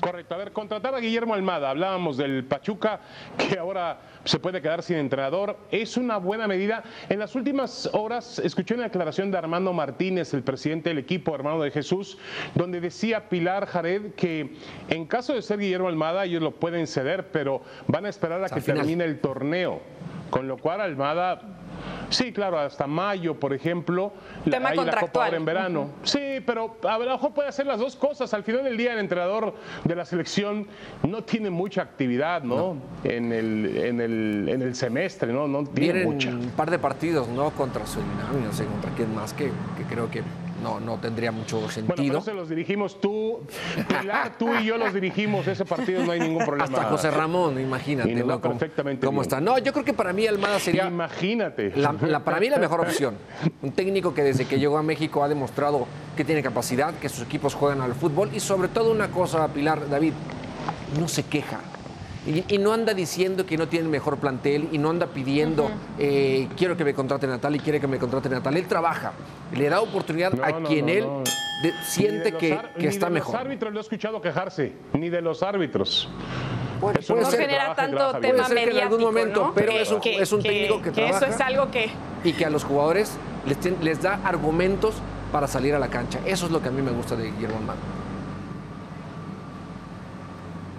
Correcto. 0.00 0.34
A 0.34 0.38
ver, 0.38 0.52
contratar 0.52 0.94
a 0.94 0.98
Guillermo 0.98 1.34
Almada. 1.34 1.70
Hablábamos 1.70 2.16
del 2.16 2.44
Pachuca, 2.44 3.00
que 3.36 3.58
ahora 3.58 3.98
se 4.24 4.38
puede 4.38 4.60
quedar 4.60 4.82
sin 4.82 4.96
entrenador. 4.96 5.56
Es 5.70 5.96
una 5.96 6.16
buena 6.16 6.46
medida. 6.46 6.82
En 7.08 7.18
las 7.18 7.34
últimas 7.34 7.88
horas 7.92 8.38
escuché 8.38 8.74
una 8.74 8.84
declaración 8.84 9.30
de 9.30 9.38
Armando 9.38 9.72
Martínez, 9.72 10.34
el 10.34 10.42
presidente 10.42 10.90
del 10.90 10.98
equipo, 10.98 11.34
hermano 11.34 11.62
de 11.62 11.70
Jesús, 11.70 12.18
donde 12.54 12.80
decía 12.80 13.28
Pilar 13.28 13.66
Jared 13.66 14.14
que 14.14 14.56
en 14.88 15.06
caso 15.06 15.34
de 15.34 15.42
ser 15.42 15.58
Guillermo 15.58 15.88
Almada, 15.88 16.24
ellos 16.24 16.42
lo 16.42 16.52
pueden 16.52 16.86
ceder, 16.86 17.30
pero 17.30 17.62
van 17.86 18.06
a 18.06 18.08
esperar 18.08 18.42
a 18.44 18.48
que 18.48 18.60
termine 18.60 19.04
el 19.04 19.20
torneo. 19.20 19.80
Con 20.30 20.46
lo 20.46 20.58
cual 20.58 20.80
Almada 20.80 21.59
Sí, 22.10 22.32
claro, 22.32 22.58
hasta 22.58 22.86
mayo, 22.86 23.38
por 23.38 23.52
ejemplo. 23.52 24.12
Tema 24.48 24.70
hay 24.70 24.76
la 24.76 25.00
Copa 25.00 25.24
ahora 25.24 25.36
en 25.36 25.44
verano. 25.44 25.90
Sí, 26.02 26.40
pero 26.44 26.76
a 26.88 26.98
lo 26.98 27.12
mejor 27.12 27.32
puede 27.32 27.48
hacer 27.48 27.66
las 27.66 27.78
dos 27.78 27.96
cosas. 27.96 28.34
Al 28.34 28.42
final 28.42 28.64
del 28.64 28.76
día, 28.76 28.92
el 28.92 28.98
entrenador 28.98 29.54
de 29.84 29.94
la 29.94 30.04
selección 30.04 30.66
no 31.02 31.22
tiene 31.22 31.50
mucha 31.50 31.82
actividad, 31.82 32.42
¿no? 32.42 32.76
En, 33.04 33.32
el, 33.32 33.76
en, 33.76 34.00
el, 34.00 34.48
en 34.48 34.62
el 34.62 34.74
semestre, 34.74 35.32
¿no? 35.32 35.46
No 35.46 35.64
tiene 35.64 36.04
mucha. 36.04 36.30
un 36.30 36.50
par 36.50 36.70
de 36.70 36.78
partidos, 36.78 37.28
¿no? 37.28 37.50
Contra 37.50 37.86
Surinam, 37.86 38.44
no 38.44 38.52
sé 38.52 38.64
contra 38.64 38.90
quién 38.92 39.14
más, 39.14 39.32
que, 39.32 39.50
que 39.76 39.84
creo 39.88 40.10
que 40.10 40.22
no, 40.62 40.80
no 40.80 40.98
tendría 40.98 41.32
mucho 41.32 41.68
sentido. 41.70 41.96
Bueno, 41.96 42.20
se 42.20 42.34
los 42.34 42.48
dirigimos 42.48 43.00
tú, 43.00 43.40
Pilar, 43.88 44.36
tú 44.38 44.54
y 44.54 44.66
yo 44.66 44.76
los 44.76 44.92
dirigimos 44.92 45.46
ese 45.46 45.64
partido, 45.64 46.04
no 46.04 46.12
hay 46.12 46.20
ningún 46.20 46.44
problema. 46.44 46.64
Hasta 46.64 46.84
José 46.84 47.10
Ramón, 47.10 47.60
imagínate. 47.60 48.14
¿no? 48.14 48.40
Perfectamente. 48.40 49.06
¿Cómo, 49.06 49.22
está? 49.22 49.40
No, 49.40 49.58
yo 49.58 49.72
creo 49.72 49.84
que 49.84 49.92
para 49.92 50.12
mí 50.12 50.26
Almada 50.26 50.58
sería. 50.58 50.86
Imagínate. 50.86 51.72
La, 51.76 52.20
para 52.20 52.40
mí 52.40 52.48
la 52.48 52.58
mejor 52.58 52.80
opción. 52.80 53.16
Un 53.62 53.72
técnico 53.72 54.14
que 54.14 54.22
desde 54.22 54.46
que 54.46 54.58
llegó 54.58 54.78
a 54.78 54.82
México 54.82 55.22
ha 55.22 55.28
demostrado 55.28 55.86
que 56.16 56.24
tiene 56.24 56.42
capacidad, 56.42 56.94
que 56.94 57.08
sus 57.08 57.24
equipos 57.24 57.54
juegan 57.54 57.80
al 57.80 57.94
fútbol 57.94 58.30
y 58.32 58.40
sobre 58.40 58.68
todo 58.68 58.90
una 58.90 59.08
cosa, 59.08 59.48
Pilar, 59.48 59.88
David, 59.88 60.12
no 60.98 61.08
se 61.08 61.24
queja. 61.24 61.60
Y, 62.26 62.58
no 62.58 62.72
anda 62.72 62.92
diciendo 62.92 63.46
que 63.46 63.56
no 63.56 63.68
tiene 63.68 63.86
el 63.86 63.90
mejor 63.90 64.18
plantel 64.18 64.68
y 64.72 64.78
no 64.78 64.90
anda 64.90 65.06
pidiendo, 65.06 65.70
eh, 65.98 66.48
quiero 66.56 66.76
que 66.76 66.84
me 66.84 66.92
contraten 66.92 67.30
a 67.30 67.40
tal 67.40 67.56
y 67.56 67.60
quiere 67.60 67.80
que 67.80 67.86
me 67.86 67.98
contraten 67.98 68.34
a 68.34 68.42
tal. 68.42 68.56
Él 68.56 68.66
trabaja, 68.66 69.12
le 69.56 69.68
da 69.70 69.80
oportunidad 69.80 70.32
a 70.42 70.62
quien 70.62 70.90
él 70.90 71.06
siente 71.82 72.32
que, 72.32 72.58
está 72.78 73.08
mejor. 73.08 73.34
Ni 73.34 73.40
de 73.40 73.40
los 73.40 73.46
árbitros 73.46 73.72
lo 73.72 73.80
he 73.80 73.82
escuchado 73.82 74.20
quejarse, 74.20 74.72
ni 74.92 75.08
de 75.08 75.22
los 75.22 75.42
árbitros. 75.42 76.10
Puede, 76.78 77.00
no 77.08 77.30
genera 77.30 77.74
tanto 77.74 78.18
tema 78.20 78.48
mediático, 78.48 78.76
en 78.76 78.82
algún 78.82 79.00
momento, 79.00 79.52
pero 79.54 79.72
es 79.72 79.90
un, 79.90 80.00
es 80.04 80.32
un 80.32 80.42
técnico 80.42 80.80
que, 80.82 80.90
trabaja. 80.90 81.16
Eso 81.16 81.26
es 81.26 81.40
algo 81.40 81.70
que... 81.70 81.90
Y 82.24 82.32
que 82.32 82.44
a 82.44 82.50
los 82.50 82.64
jugadores 82.64 83.12
les, 83.46 83.82
les 83.82 84.02
da 84.02 84.20
argumentos 84.24 84.94
para 85.32 85.46
salir 85.46 85.74
a 85.74 85.78
la 85.78 85.88
cancha. 85.88 86.20
Eso 86.26 86.46
es 86.46 86.52
lo 86.52 86.62
que 86.62 86.68
a 86.68 86.72
mí 86.72 86.82
me 86.82 86.90
gusta 86.90 87.16
de 87.16 87.30
Guillermo 87.30 87.56
Armando. 87.58 87.82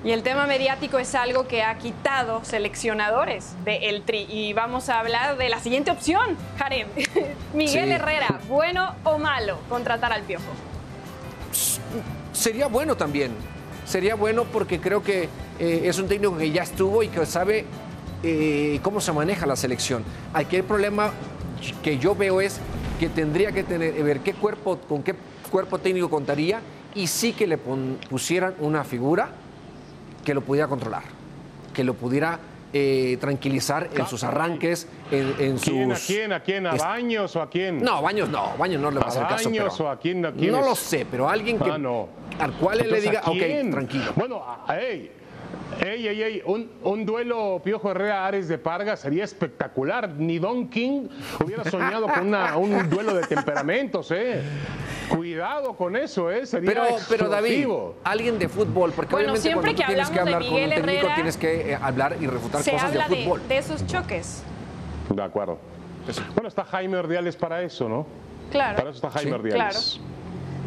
Y 0.04 0.12
el 0.12 0.24
tema 0.24 0.48
mediático 0.48 0.98
es 0.98 1.14
algo 1.14 1.48
que 1.48 1.62
ha 1.62 1.78
quitado 1.78 2.44
seleccionadores 2.44 3.54
de 3.64 3.90
El 3.90 4.02
Tri. 4.02 4.26
Y 4.28 4.54
vamos 4.54 4.90
a 4.90 5.00
hablar 5.00 5.38
de 5.38 5.48
la 5.48 5.60
siguiente 5.60 5.92
opción, 5.92 6.38
Jared. 6.58 6.88
Miguel 7.54 7.92
Herrera, 7.92 8.40
¿bueno 8.48 8.96
o 9.04 9.20
malo 9.20 9.60
contratar 9.70 10.12
al 10.12 10.24
Piojo? 10.24 10.52
Sería 12.34 12.66
bueno 12.66 12.98
también. 12.98 13.32
Sería 13.86 14.16
bueno 14.16 14.46
porque 14.46 14.80
creo 14.80 15.04
que 15.04 15.30
eh, 15.60 15.82
es 15.84 16.00
un 16.00 16.08
técnico 16.08 16.36
que 16.36 16.50
ya 16.50 16.64
estuvo 16.64 17.04
y 17.04 17.08
que 17.10 17.24
sabe 17.28 17.66
eh, 18.24 18.80
cómo 18.82 19.02
se 19.02 19.12
maneja 19.12 19.46
la 19.46 19.56
selección. 19.56 20.04
Aquí 20.34 20.56
el 20.56 20.64
problema 20.64 21.12
que 21.84 22.00
yo 22.00 22.16
veo 22.16 22.42
es 22.42 22.60
que 23.00 23.08
tendría 23.08 23.52
que 23.52 23.64
tener, 23.64 23.94
ver 24.04 24.22
qué 24.22 24.34
cuerpo, 24.34 24.80
con 24.90 25.04
qué 25.04 25.14
cuerpo 25.52 25.78
técnico 25.78 26.10
contaría 26.10 26.60
y 26.96 27.06
sí 27.06 27.34
que 27.34 27.46
le 27.46 27.60
pusieran 27.60 28.56
una 28.60 28.84
figura 28.84 29.30
que 30.26 30.34
lo 30.34 30.42
pudiera 30.42 30.68
controlar, 30.68 31.04
que 31.74 31.84
lo 31.84 31.94
pudiera 31.94 32.40
eh, 32.74 33.18
tranquilizar 33.20 33.90
en 33.94 34.06
sus 34.08 34.24
arranques, 34.24 34.88
en, 35.12 35.34
en 35.40 35.58
¿Quién, 35.58 35.94
sus... 35.96 36.04
¿A 36.04 36.08
quién? 36.08 36.34
¿A 36.34 36.40
quién? 36.42 36.68
¿A 36.68 36.76
Baños 36.76 37.36
o 37.36 37.42
a 37.42 37.50
quién? 37.50 37.82
No, 37.84 38.02
Baños 38.02 38.30
no, 38.30 38.54
Baños 38.58 38.82
no 38.82 38.92
le 38.92 39.00
va 39.00 39.06
a 39.06 39.10
hacer 39.10 39.24
¿A 39.24 39.28
caso. 39.28 39.50
Baños 39.50 39.74
pero- 39.78 39.90
o 39.90 39.92
a 39.92 40.00
quién? 40.00 40.26
¿A 40.26 40.32
quién 40.32 40.52
no 40.52 40.60
es? 40.60 40.66
lo 40.66 40.76
sé, 40.76 41.06
pero 41.10 41.28
alguien 41.30 41.60
que 41.60 41.70
Ah, 41.72 41.78
no. 41.78 42.08
al 42.40 42.54
cual 42.54 42.80
él 42.80 42.90
le 42.92 43.02
diga, 43.02 43.20
¿a 43.20 43.30
ok, 43.32 43.72
tranquilo. 43.72 44.14
Bueno, 44.16 44.42
a- 44.68 44.80
ey, 44.80 45.12
ey, 45.86 46.08
ey, 46.08 46.22
ey, 46.24 46.42
un, 46.46 46.70
un 46.84 47.06
duelo 47.06 47.60
Piojo 47.64 47.92
Herrera 47.92 48.26
Ares 48.26 48.48
de 48.48 48.58
Parga 48.58 48.96
sería 48.96 49.26
espectacular. 49.26 50.10
Ni 50.10 50.40
Don 50.40 50.70
King 50.70 51.08
hubiera 51.44 51.66
soñado 51.70 52.08
con 52.08 52.28
una- 52.28 52.56
un 52.56 52.90
duelo 52.90 53.14
de 53.16 53.24
temperamentos, 53.28 54.12
¿eh? 54.12 54.42
Cuidado 55.16 55.74
con 55.76 55.96
eso, 55.96 56.32
¿eh? 56.32 56.46
Sería 56.46 56.74
Pero, 56.74 56.84
pero 57.10 57.30
David, 57.30 57.68
alguien 58.04 58.40
de 58.40 58.48
fútbol, 58.50 58.92
porque 58.92 59.12
Bueno, 59.16 59.34
obviamente 59.34 59.42
siempre 59.42 59.74
cuando 59.76 59.82
que 59.82 59.88
tienes 59.88 60.10
que 60.10 60.16
de 60.16 60.22
hablar 60.22 60.42
con 60.44 60.54
un 60.54 60.70
técnico 60.70 60.90
Herrera, 60.90 61.16
tienes 61.16 61.38
que 61.38 61.72
eh, 61.72 61.76
hablar 61.76 62.18
y 62.20 62.28
refutar 62.28 62.64
Se 62.64 62.72
cosas 62.72 62.90
habla 62.90 63.08
de 63.08 63.16
de, 63.16 63.24
fútbol. 63.24 63.48
de 63.48 63.58
esos 63.58 63.86
choques. 63.88 64.44
De 65.10 65.22
acuerdo. 65.24 65.58
Bueno, 66.34 66.48
está 66.48 66.64
Jaime 66.66 66.98
Ordiales 66.98 67.36
para 67.36 67.62
eso, 67.62 67.88
¿no? 67.88 68.06
Claro. 68.52 68.78
Para 68.78 68.90
eso 68.90 68.98
está 68.98 69.10
Jaime 69.12 69.32
Sí, 69.32 69.36
Ordiales. 69.36 70.00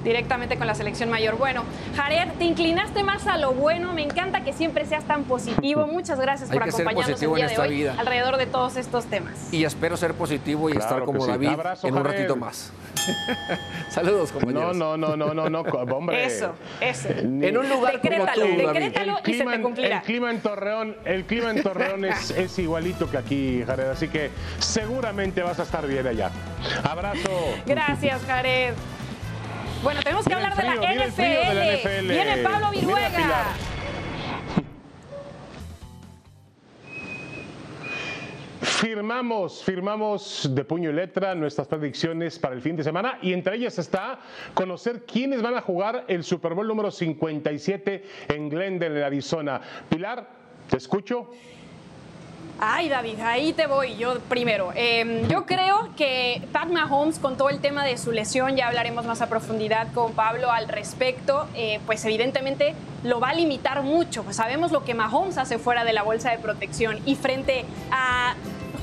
Directamente 0.05 0.57
con 0.57 0.67
la 0.67 0.75
selección 0.75 1.11
mayor. 1.11 1.37
Bueno, 1.39 1.65
Jared, 1.97 2.29
te 2.39 2.45
inclinaste 2.45 3.03
más 3.03 3.27
a 3.27 3.39
lo 3.39 3.53
bueno. 3.53 3.93
Me 3.93 4.03
encanta 4.03 4.45
que 4.45 4.53
siempre 4.53 4.85
seas 4.87 5.05
tan 5.05 5.25
positivo. 5.25 5.87
Muchas 5.93 6.21
gracias 6.21 6.51
Hay 6.51 6.59
por 6.59 6.69
acompañarnos 6.69 7.09
el 7.23 7.29
día 7.29 7.29
en 7.29 7.47
de 7.47 7.53
esta 7.53 7.63
hoy 7.63 7.69
vida. 7.71 7.95
alrededor 7.99 8.37
de 8.37 8.47
todos 8.47 8.77
estos 8.77 9.07
temas. 9.07 9.53
Y 9.53 9.65
espero 9.65 9.97
ser 9.97 10.15
positivo 10.15 10.69
y 10.69 10.73
Claro 10.73 10.85
estar 10.87 11.05
como 11.05 11.23
sí. 11.25 11.31
David 11.31 11.49
Abrazo, 11.49 11.87
en 11.89 11.95
un 11.97 12.03
Jared. 12.03 12.17
ratito 12.19 12.37
más. 12.37 12.73
Saludos, 13.91 14.33
No, 14.33 14.41
compañeros. 14.41 14.77
no, 14.77 14.97
no, 14.97 15.17
no, 15.17 15.35
no, 15.35 15.49
no, 15.51 15.65
co- 15.65 15.79
hombre. 15.79 16.25
Eso, 16.25 16.55
eso. 16.81 17.09
Ni- 17.25 17.47
En 17.47 17.57
un 17.59 17.69
lugar 17.69 18.01
como 18.01 18.11
Decrétalo, 18.11 18.33
tú, 18.35 18.41
David. 18.51 18.67
decrétalo 18.69 19.13
y 19.13 19.17
se 19.17 19.23
clima 19.23 19.53
te 19.53 19.61
cumplirá. 19.63 19.97
el 19.99 20.03
clima 20.05 20.31
en 20.31 20.41
Torreón, 20.41 20.97
el 21.05 21.25
clima 21.25 21.51
en 21.51 21.63
Torreón 21.63 22.05
es, 22.05 22.31
es 22.37 22.59
igualito 22.59 23.11
que 23.11 23.19
aquí, 23.19 23.63
Jared, 23.67 23.89
así 23.91 24.09
que 24.09 24.31
seguramente 24.59 25.43
vas 25.43 25.59
a 25.61 25.63
estar 25.65 25.87
bien 25.87 26.07
allá. 26.07 26.31
Abrazo. 26.83 27.31
Gracias, 27.67 28.23
Jared. 28.27 28.75
Bueno, 29.85 30.01
tenemos 30.03 30.25
que 30.25 30.33
hablar 30.33 30.57
de, 30.57 30.63
la 30.63 30.77
viene 30.77 31.05
el 31.05 31.13
frío 31.13 31.41
de 31.41 31.55
la 31.55 31.77
NFL. 31.77 32.09
Viene 32.09 32.37
Pablo 32.39 32.71
Viruega. 32.71 33.45
Firmamos, 38.63 39.63
firmamos 39.63 40.51
de 40.55 40.65
puño 40.65 40.89
y 40.89 40.95
letra 40.95 41.35
nuestras 41.35 41.69
predicciones 41.69 42.39
para 42.39 42.55
el 42.55 42.63
fin 42.63 42.77
de 42.77 42.83
semana 42.83 43.19
y 43.21 43.35
entre 43.35 43.57
ellas 43.57 43.79
está 43.79 44.21
conocer 44.55 45.05
quiénes 45.05 45.43
van 45.43 45.55
a 45.55 45.61
jugar 45.61 46.07
el 46.09 46.25
Super 46.25 46.55
Bowl 46.55 46.67
número 46.67 46.91
57 46.91 48.05
en 48.29 48.49
Glendale, 48.49 49.01
en 49.01 49.05
Arizona. 49.05 49.61
Pilar, 49.91 50.27
te 50.71 50.79
escucho. 50.79 51.31
Ay, 52.61 52.89
David, 52.89 53.19
ahí 53.21 53.53
te 53.53 53.67
voy 53.67 53.97
yo 53.97 54.21
primero. 54.21 54.73
Eh, 54.77 55.27
yo 55.29 55.45
creo 55.45 55.89
que 55.97 56.41
Pat 56.53 56.69
Mahomes, 56.69 57.19
con 57.19 57.37
todo 57.37 57.51
el 57.51 57.59
tema 57.61 57.85
de 57.85 57.99
su 57.99 58.13
lesión, 58.13 58.57
ya 58.57 58.69
hablaremos 58.69 59.05
más 59.05 59.21
a 59.23 59.29
profundidad 59.29 59.93
con 59.93 60.13
Pablo 60.13 60.51
al 60.51 60.69
respecto, 60.69 61.49
eh, 61.55 61.81
pues 61.85 62.05
evidentemente 62.05 62.75
lo 63.03 63.19
va 63.19 63.31
a 63.31 63.35
limitar 63.35 63.83
mucho. 63.83 64.23
Pues 64.23 64.37
sabemos 64.37 64.71
lo 64.71 64.85
que 64.85 64.95
Mahomes 64.95 65.37
hace 65.37 65.59
fuera 65.59 65.85
de 65.85 65.93
la 65.93 66.05
bolsa 66.05 66.31
de 66.31 66.39
protección 66.39 67.01
y 67.05 67.17
frente 67.17 67.65
a 67.91 68.35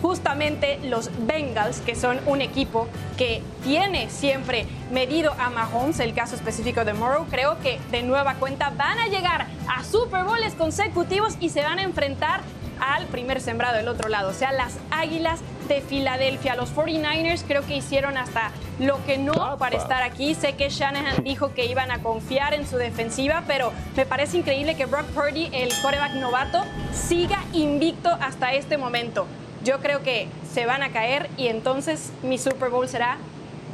justamente 0.02 0.80
los 0.84 1.10
Bengals, 1.26 1.80
que 1.80 1.96
son 1.96 2.20
un 2.26 2.42
equipo 2.42 2.88
que 3.18 3.42
tiene 3.64 4.10
siempre 4.10 4.66
medido 4.92 5.34
a 5.40 5.50
Mahomes, 5.50 6.00
el 6.00 6.14
caso 6.14 6.36
específico 6.36 6.84
de 6.84 6.94
Morrow, 6.94 7.28
creo 7.30 7.60
que 7.60 7.80
de 7.92 8.02
nueva 8.02 8.36
cuenta 8.36 8.72
van 8.72 9.00
a 9.00 9.08
llegar 9.08 9.46
a 9.68 9.84
Super 9.84 10.24
Bowls 10.24 10.56
consecutivos 10.56 11.38
y 11.40 11.50
se 11.50 11.62
van 11.62 11.80
a 11.80 11.84
enfrentar 11.84 12.42
al 12.82 13.06
primer 13.08 13.40
sembrado 13.40 13.78
del 13.78 13.88
otro 13.88 14.10
lado, 14.10 14.30
o 14.30 14.34
sea, 14.34 14.52
las 14.52 14.78
Águilas 14.90 15.40
de 15.68 15.82
Filadelfia. 15.82 16.56
Los 16.56 16.76
49ers 16.76 17.44
creo 17.48 17.66
que 17.66 17.78
hicieron 17.78 18.18
hasta 18.18 18.52
lo 18.80 19.04
que 19.06 19.18
no 19.18 19.58
para 19.58 19.78
estar 19.78 20.02
aquí. 20.02 20.36
Sé 20.36 20.54
que 20.54 20.70
Shanahan 20.70 21.24
dijo 21.24 21.54
que 21.54 21.66
iban 21.66 21.92
a 21.92 22.00
confiar 22.00 22.54
en 22.54 22.68
su 22.68 22.78
defensiva, 22.78 23.44
pero 23.48 23.72
me 23.96 24.06
parece 24.06 24.38
increíble 24.38 24.76
que 24.76 24.86
Brock 24.86 25.06
Purdy, 25.12 25.50
el 25.54 25.70
quarterback 25.82 26.14
novato, 26.16 26.64
siga 26.92 27.40
invicto 27.54 28.10
hasta 28.20 28.54
este 28.54 28.78
momento. 28.78 29.28
Yo 29.64 29.80
creo 29.80 30.02
que 30.02 30.28
se 30.52 30.66
van 30.66 30.82
a 30.82 30.90
caer 30.90 31.30
y 31.38 31.48
entonces 31.48 32.12
mi 32.24 32.38
Super 32.38 32.70
Bowl 32.70 32.90
será 32.90 33.18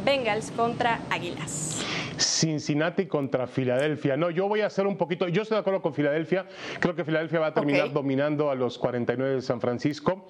Bengals 0.03 0.51
contra 0.51 0.99
Águilas. 1.09 1.77
Cincinnati 2.17 3.05
contra 3.05 3.47
Filadelfia. 3.47 4.17
No, 4.17 4.29
yo 4.29 4.47
voy 4.47 4.62
a 4.62 4.67
hacer 4.67 4.88
un 4.88 4.97
poquito, 4.97 5.27
yo 5.27 5.43
estoy 5.43 5.55
de 5.55 5.59
acuerdo 5.59 5.81
con 5.81 5.93
Filadelfia, 5.93 6.45
creo 6.79 6.95
que 6.95 7.03
Filadelfia 7.03 7.39
va 7.39 7.47
a 7.47 7.53
terminar 7.53 7.91
dominando 7.91 8.50
a 8.50 8.55
los 8.55 8.77
49 8.77 9.36
de 9.36 9.41
San 9.41 9.62
Francisco, 9.62 10.27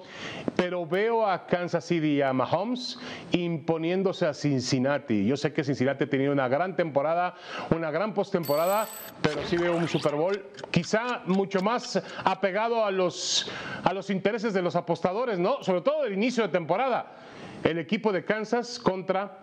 pero 0.56 0.86
veo 0.86 1.26
a 1.26 1.46
Kansas 1.48 1.86
City 1.86 2.18
y 2.18 2.22
a 2.22 2.34
Mahomes 2.34 3.00
imponiéndose 3.32 4.26
a 4.26 4.34
Cincinnati. 4.34 5.26
Yo 5.26 5.38
sé 5.38 5.54
que 5.54 5.64
Cincinnati 5.64 6.04
ha 6.04 6.10
tenido 6.10 6.32
una 6.32 6.48
gran 6.48 6.76
temporada, 6.76 7.36
una 7.76 7.92
gran 7.92 8.14
postemporada, 8.14 8.88
pero 9.22 9.44
sí 9.46 9.58
veo 9.58 9.76
un 9.76 9.88
Super 9.88 10.16
Bowl 10.16 10.46
quizá 10.72 11.22
mucho 11.26 11.62
más 11.62 12.02
apegado 12.24 12.86
a 12.86 12.92
los, 12.92 13.50
a 13.84 13.94
los 13.94 14.10
intereses 14.10 14.54
de 14.54 14.62
los 14.62 14.76
apostadores, 14.76 15.40
¿no? 15.40 15.64
Sobre 15.64 15.82
todo 15.82 16.06
el 16.06 16.14
inicio 16.14 16.44
de 16.44 16.50
temporada. 16.50 17.14
El 17.64 17.80
equipo 17.80 18.12
de 18.12 18.24
Kansas 18.24 18.80
contra 18.80 19.40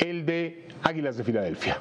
el 0.00 0.24
de 0.26 0.66
Águilas 0.82 1.16
de 1.16 1.24
Filadelfia. 1.24 1.78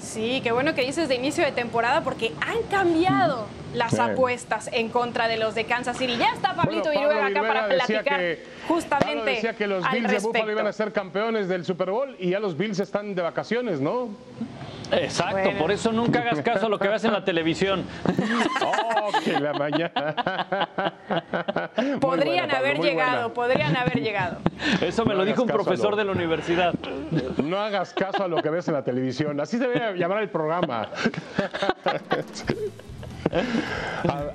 Sí, 0.00 0.40
qué 0.42 0.52
bueno 0.52 0.74
que 0.74 0.82
dices 0.84 1.08
de 1.08 1.16
inicio 1.16 1.44
de 1.44 1.52
temporada 1.52 2.02
porque 2.04 2.32
han 2.40 2.62
cambiado 2.70 3.46
las 3.74 3.90
Sí. 3.92 4.00
apuestas 4.00 4.70
en 4.72 4.88
contra 4.88 5.26
de 5.28 5.36
los 5.36 5.54
de 5.54 5.64
Kansas 5.64 5.98
City. 5.98 6.16
Ya 6.16 6.32
está 6.32 6.54
Pablito 6.54 6.84
Bueno, 6.84 7.00
Viruega 7.00 7.26
acá 7.26 7.40
para 7.42 7.66
platicar 7.68 8.18
que, 8.20 8.44
justamente 8.68 9.06
Pablo 9.16 9.24
decía 9.24 9.54
que 9.56 9.66
los 9.66 9.82
Bills 9.90 10.08
de 10.10 10.16
Buffalo 10.16 10.32
respecto. 10.32 10.52
iban 10.52 10.66
a 10.66 10.72
ser 10.72 10.92
campeones 10.92 11.48
del 11.48 11.64
Super 11.64 11.90
Bowl 11.90 12.14
y 12.18 12.30
ya 12.30 12.40
los 12.40 12.56
Bills 12.56 12.78
están 12.78 13.14
de 13.14 13.22
vacaciones, 13.22 13.80
¿no? 13.80 14.10
Exacto, 14.92 15.36
Bueno. 15.42 15.58
por 15.58 15.70
eso 15.72 15.90
nunca 15.92 16.20
hagas 16.20 16.40
caso 16.42 16.66
a 16.66 16.68
lo 16.68 16.78
que 16.78 16.88
ves 16.88 17.04
en 17.04 17.12
la 17.12 17.24
televisión. 17.24 17.84
¡Oh, 18.64 19.10
que 19.24 19.32
la 19.40 19.52
mañana! 19.52 20.14
Podrían 22.00 22.00
buena, 22.00 22.52
Pablo, 22.52 22.56
haber 22.58 22.78
llegado, 22.80 23.12
buena. 23.30 23.34
podrían 23.34 23.76
haber 23.76 24.00
llegado. 24.00 24.38
Eso 24.80 25.04
me 25.04 25.12
No 25.14 25.18
lo 25.20 25.24
dijo 25.24 25.42
un 25.42 25.48
profesor 25.48 25.90
lo- 25.92 25.96
de 25.96 26.04
la 26.04 26.12
universidad. 26.12 26.74
No 27.42 27.58
hagas 27.58 27.92
caso 27.94 28.24
a 28.24 28.28
lo 28.28 28.40
que 28.42 28.50
ves 28.50 28.68
en 28.68 28.74
la 28.74 28.82
televisión. 28.84 29.38
Así 29.40 29.58
se 29.58 29.66
debe 29.68 29.96
llamar 29.98 30.22
el 30.22 30.28
programa. 30.30 30.88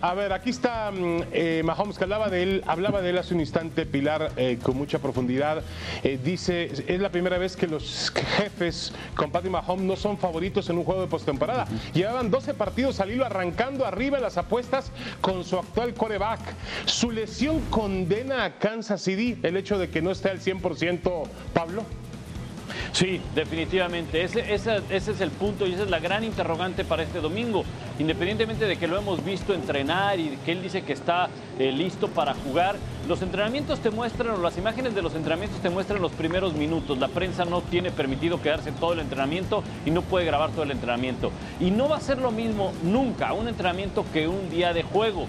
A, 0.01 0.13
ver, 0.13 0.33
aquí 0.33 0.49
está 0.49 0.91
mm, 0.91 1.23
eh, 1.31 1.61
Mahomes, 1.63 1.97
que 1.97 2.03
hablaba 2.03 2.29
de 2.29 2.43
él, 2.43 2.63
hablaba 2.67 3.01
de 3.01 3.11
él 3.11 3.17
hace 3.17 3.33
un 3.33 3.39
instante, 3.39 3.85
Pilar, 3.85 4.31
eh, 4.35 4.59
con 4.61 4.77
mucha 4.77 4.99
profundidad. 4.99 5.63
Eh, 6.03 6.19
dice, 6.23 6.71
es 6.87 6.99
la 6.99 7.09
primera 7.09 7.37
vez 7.37 7.55
que 7.55 7.67
los 7.67 8.11
jefes 8.37 8.93
con 9.15 9.31
Patrick 9.31 9.51
Mahomes 9.51 9.85
no 9.85 9.95
son 9.95 10.17
favoritos 10.17 10.69
en 10.69 10.77
un 10.77 10.83
juego 10.83 11.01
de 11.01 11.07
postemporada. 11.07 11.67
Llevaban 11.93 12.31
12 12.31 12.53
partidos 12.53 12.99
al 12.99 13.11
hilo 13.11 13.25
arrancando 13.25 13.85
arriba 13.85 14.19
las 14.19 14.37
apuestas 14.37 14.91
con 15.21 15.43
su 15.43 15.57
actual 15.57 15.93
coreback. 15.93 16.39
Su 16.85 17.11
lesión 17.11 17.61
condena 17.69 18.45
a 18.45 18.57
Kansas 18.57 19.01
City 19.01 19.37
el 19.43 19.57
hecho 19.57 19.77
de 19.77 19.89
que 19.89 20.01
no 20.01 20.11
esté 20.11 20.29
al 20.29 20.39
100% 20.39 21.23
Pablo. 21.53 21.85
Sí, 22.93 23.21
definitivamente. 23.33 24.21
Ese, 24.21 24.53
es 24.53 25.21
el 25.21 25.31
punto 25.31 25.65
y 25.65 25.73
esa 25.73 25.83
es 25.83 25.89
la 25.89 25.99
gran 25.99 26.23
interrogante 26.23 26.83
para 26.83 27.03
este 27.03 27.21
domingo. 27.21 27.63
Independientemente 27.99 28.65
de 28.65 28.77
que 28.77 28.87
lo 28.87 28.97
hemos 28.97 29.23
visto 29.23 29.53
entrenar 29.53 30.19
y 30.19 30.37
que 30.45 30.51
él 30.51 30.61
dice 30.61 30.81
que 30.81 30.93
está 30.93 31.29
eh, 31.57 31.71
listo 31.71 32.09
para 32.09 32.33
jugar, 32.33 32.75
los 33.07 33.21
entrenamientos 33.21 33.79
te 33.79 33.91
muestran, 33.91 34.31
o 34.31 34.37
las 34.37 34.57
imágenes 34.57 34.93
de 34.93 35.01
los 35.01 35.15
entrenamientos 35.15 35.61
te 35.61 35.69
muestran 35.69 36.01
los 36.01 36.11
primeros 36.11 36.53
minutos. 36.53 36.97
La 36.97 37.07
prensa 37.07 37.45
no 37.45 37.61
tiene 37.61 37.91
permitido 37.91 38.41
quedarse 38.41 38.71
todo 38.73 38.93
el 38.93 38.99
entrenamiento 38.99 39.63
y 39.85 39.91
no 39.91 40.01
puede 40.01 40.25
grabar 40.25 40.51
todo 40.51 40.63
el 40.63 40.71
entrenamiento. 40.71 41.31
Y 41.59 41.71
no 41.71 41.87
va 41.87 41.97
a 41.97 42.01
ser 42.01 42.17
lo 42.17 42.31
mismo 42.31 42.73
nunca 42.83 43.33
un 43.33 43.47
entrenamiento 43.47 44.05
que 44.11 44.27
un 44.27 44.49
día 44.49 44.73
de 44.73 44.83
juego. 44.83 45.27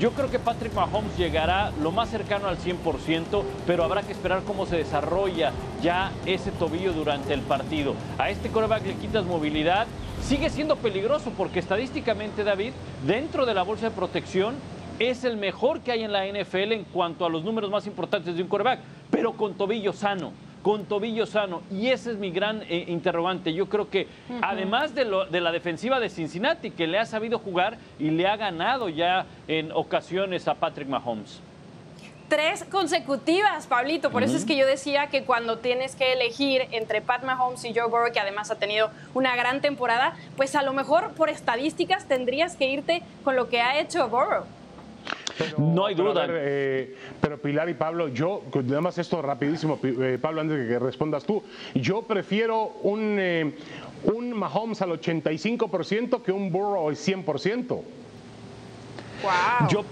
Yo 0.00 0.10
creo 0.10 0.28
que 0.28 0.40
Patrick 0.40 0.74
Mahomes 0.74 1.16
llegará 1.16 1.70
lo 1.80 1.92
más 1.92 2.10
cercano 2.10 2.48
al 2.48 2.58
100%, 2.58 3.44
pero 3.64 3.84
habrá 3.84 4.02
que 4.02 4.10
esperar 4.10 4.42
cómo 4.42 4.66
se 4.66 4.76
desarrolla 4.76 5.52
ya 5.82 6.10
ese 6.26 6.50
tobillo 6.50 6.92
durante 6.92 7.32
el 7.32 7.42
partido. 7.42 7.94
A 8.18 8.28
este 8.28 8.48
quarterback 8.48 8.84
le 8.86 8.94
quitas 8.94 9.24
movilidad, 9.24 9.86
sigue 10.20 10.50
siendo 10.50 10.74
peligroso 10.76 11.30
porque 11.36 11.60
estadísticamente, 11.60 12.42
David, 12.42 12.72
dentro 13.06 13.46
de 13.46 13.54
la 13.54 13.62
bolsa 13.62 13.88
de 13.88 13.94
protección 13.94 14.56
es 14.98 15.22
el 15.22 15.36
mejor 15.36 15.78
que 15.80 15.92
hay 15.92 16.02
en 16.02 16.12
la 16.12 16.26
NFL 16.26 16.72
en 16.72 16.84
cuanto 16.84 17.24
a 17.24 17.28
los 17.28 17.44
números 17.44 17.70
más 17.70 17.86
importantes 17.86 18.34
de 18.34 18.42
un 18.42 18.48
quarterback, 18.48 18.80
pero 19.12 19.34
con 19.34 19.54
tobillo 19.54 19.92
sano 19.92 20.32
con 20.64 20.86
tobillo 20.86 21.26
sano. 21.26 21.60
Y 21.70 21.90
ese 21.90 22.10
es 22.12 22.16
mi 22.16 22.30
gran 22.32 22.62
eh, 22.62 22.86
interrogante. 22.88 23.52
Yo 23.52 23.68
creo 23.68 23.90
que 23.90 24.08
además 24.42 24.94
de, 24.96 25.04
lo- 25.04 25.26
de 25.26 25.40
la 25.42 25.52
defensiva 25.52 26.00
de 26.00 26.08
Cincinnati, 26.08 26.70
que 26.72 26.86
le 26.88 26.98
ha 26.98 27.04
sabido 27.06 27.38
jugar 27.38 27.76
y 28.00 28.10
le 28.10 28.26
ha 28.26 28.36
ganado 28.36 28.88
ya 28.88 29.26
en 29.46 29.70
ocasiones 29.70 30.48
a 30.48 30.54
Patrick 30.54 30.88
Mahomes. 30.88 31.40
Tres 32.30 32.64
consecutivas, 32.64 33.66
Pablito. 33.66 34.10
Por 34.10 34.22
eso 34.22 34.36
es 34.38 34.46
que 34.46 34.56
yo 34.56 34.66
decía 34.66 35.08
que 35.08 35.24
cuando 35.24 35.58
tienes 35.58 35.94
que 35.94 36.14
elegir 36.14 36.62
entre 36.70 37.02
Pat 37.02 37.22
Mahomes 37.22 37.62
y 37.66 37.74
Joe 37.74 37.86
Burrow, 37.88 38.10
que 38.12 38.18
además 38.18 38.50
ha 38.50 38.54
tenido 38.56 38.90
una 39.12 39.36
gran 39.36 39.60
temporada, 39.60 40.14
pues 40.38 40.56
a 40.56 40.62
lo 40.62 40.72
mejor 40.72 41.12
por 41.12 41.28
estadísticas 41.28 42.08
tendrías 42.08 42.56
que 42.56 42.66
irte 42.68 43.02
con 43.22 43.36
lo 43.36 43.50
que 43.50 43.60
ha 43.60 43.78
hecho 43.78 44.08
Burrow. 44.08 44.44
No 45.58 45.86
hay 45.86 45.94
duda. 45.94 46.26
ver, 46.26 46.36
eh, 46.44 46.96
pero 47.20 47.38
Pilar 47.38 47.68
y 47.68 47.74
Pablo, 47.74 48.08
yo, 48.08 48.42
nada 48.64 48.80
más 48.80 48.98
esto 48.98 49.20
rapidísimo, 49.22 49.76
Pi- 49.78 49.94
eh, 50.00 50.18
Pablo, 50.20 50.40
antes 50.40 50.58
de 50.58 50.66
que 50.68 50.78
respondas 50.78 51.24
tú, 51.24 51.42
yo 51.74 52.02
prefiero 52.02 52.72
un, 52.82 53.16
eh, 53.18 53.54
un 54.04 54.32
Mahomes 54.32 54.80
al 54.82 54.90
85% 54.90 56.22
que 56.22 56.32
un 56.32 56.50
Burrow 56.52 56.88
al 56.88 56.96
100%. 56.96 57.82
Wow. 59.22 59.68
Yo, 59.70 59.84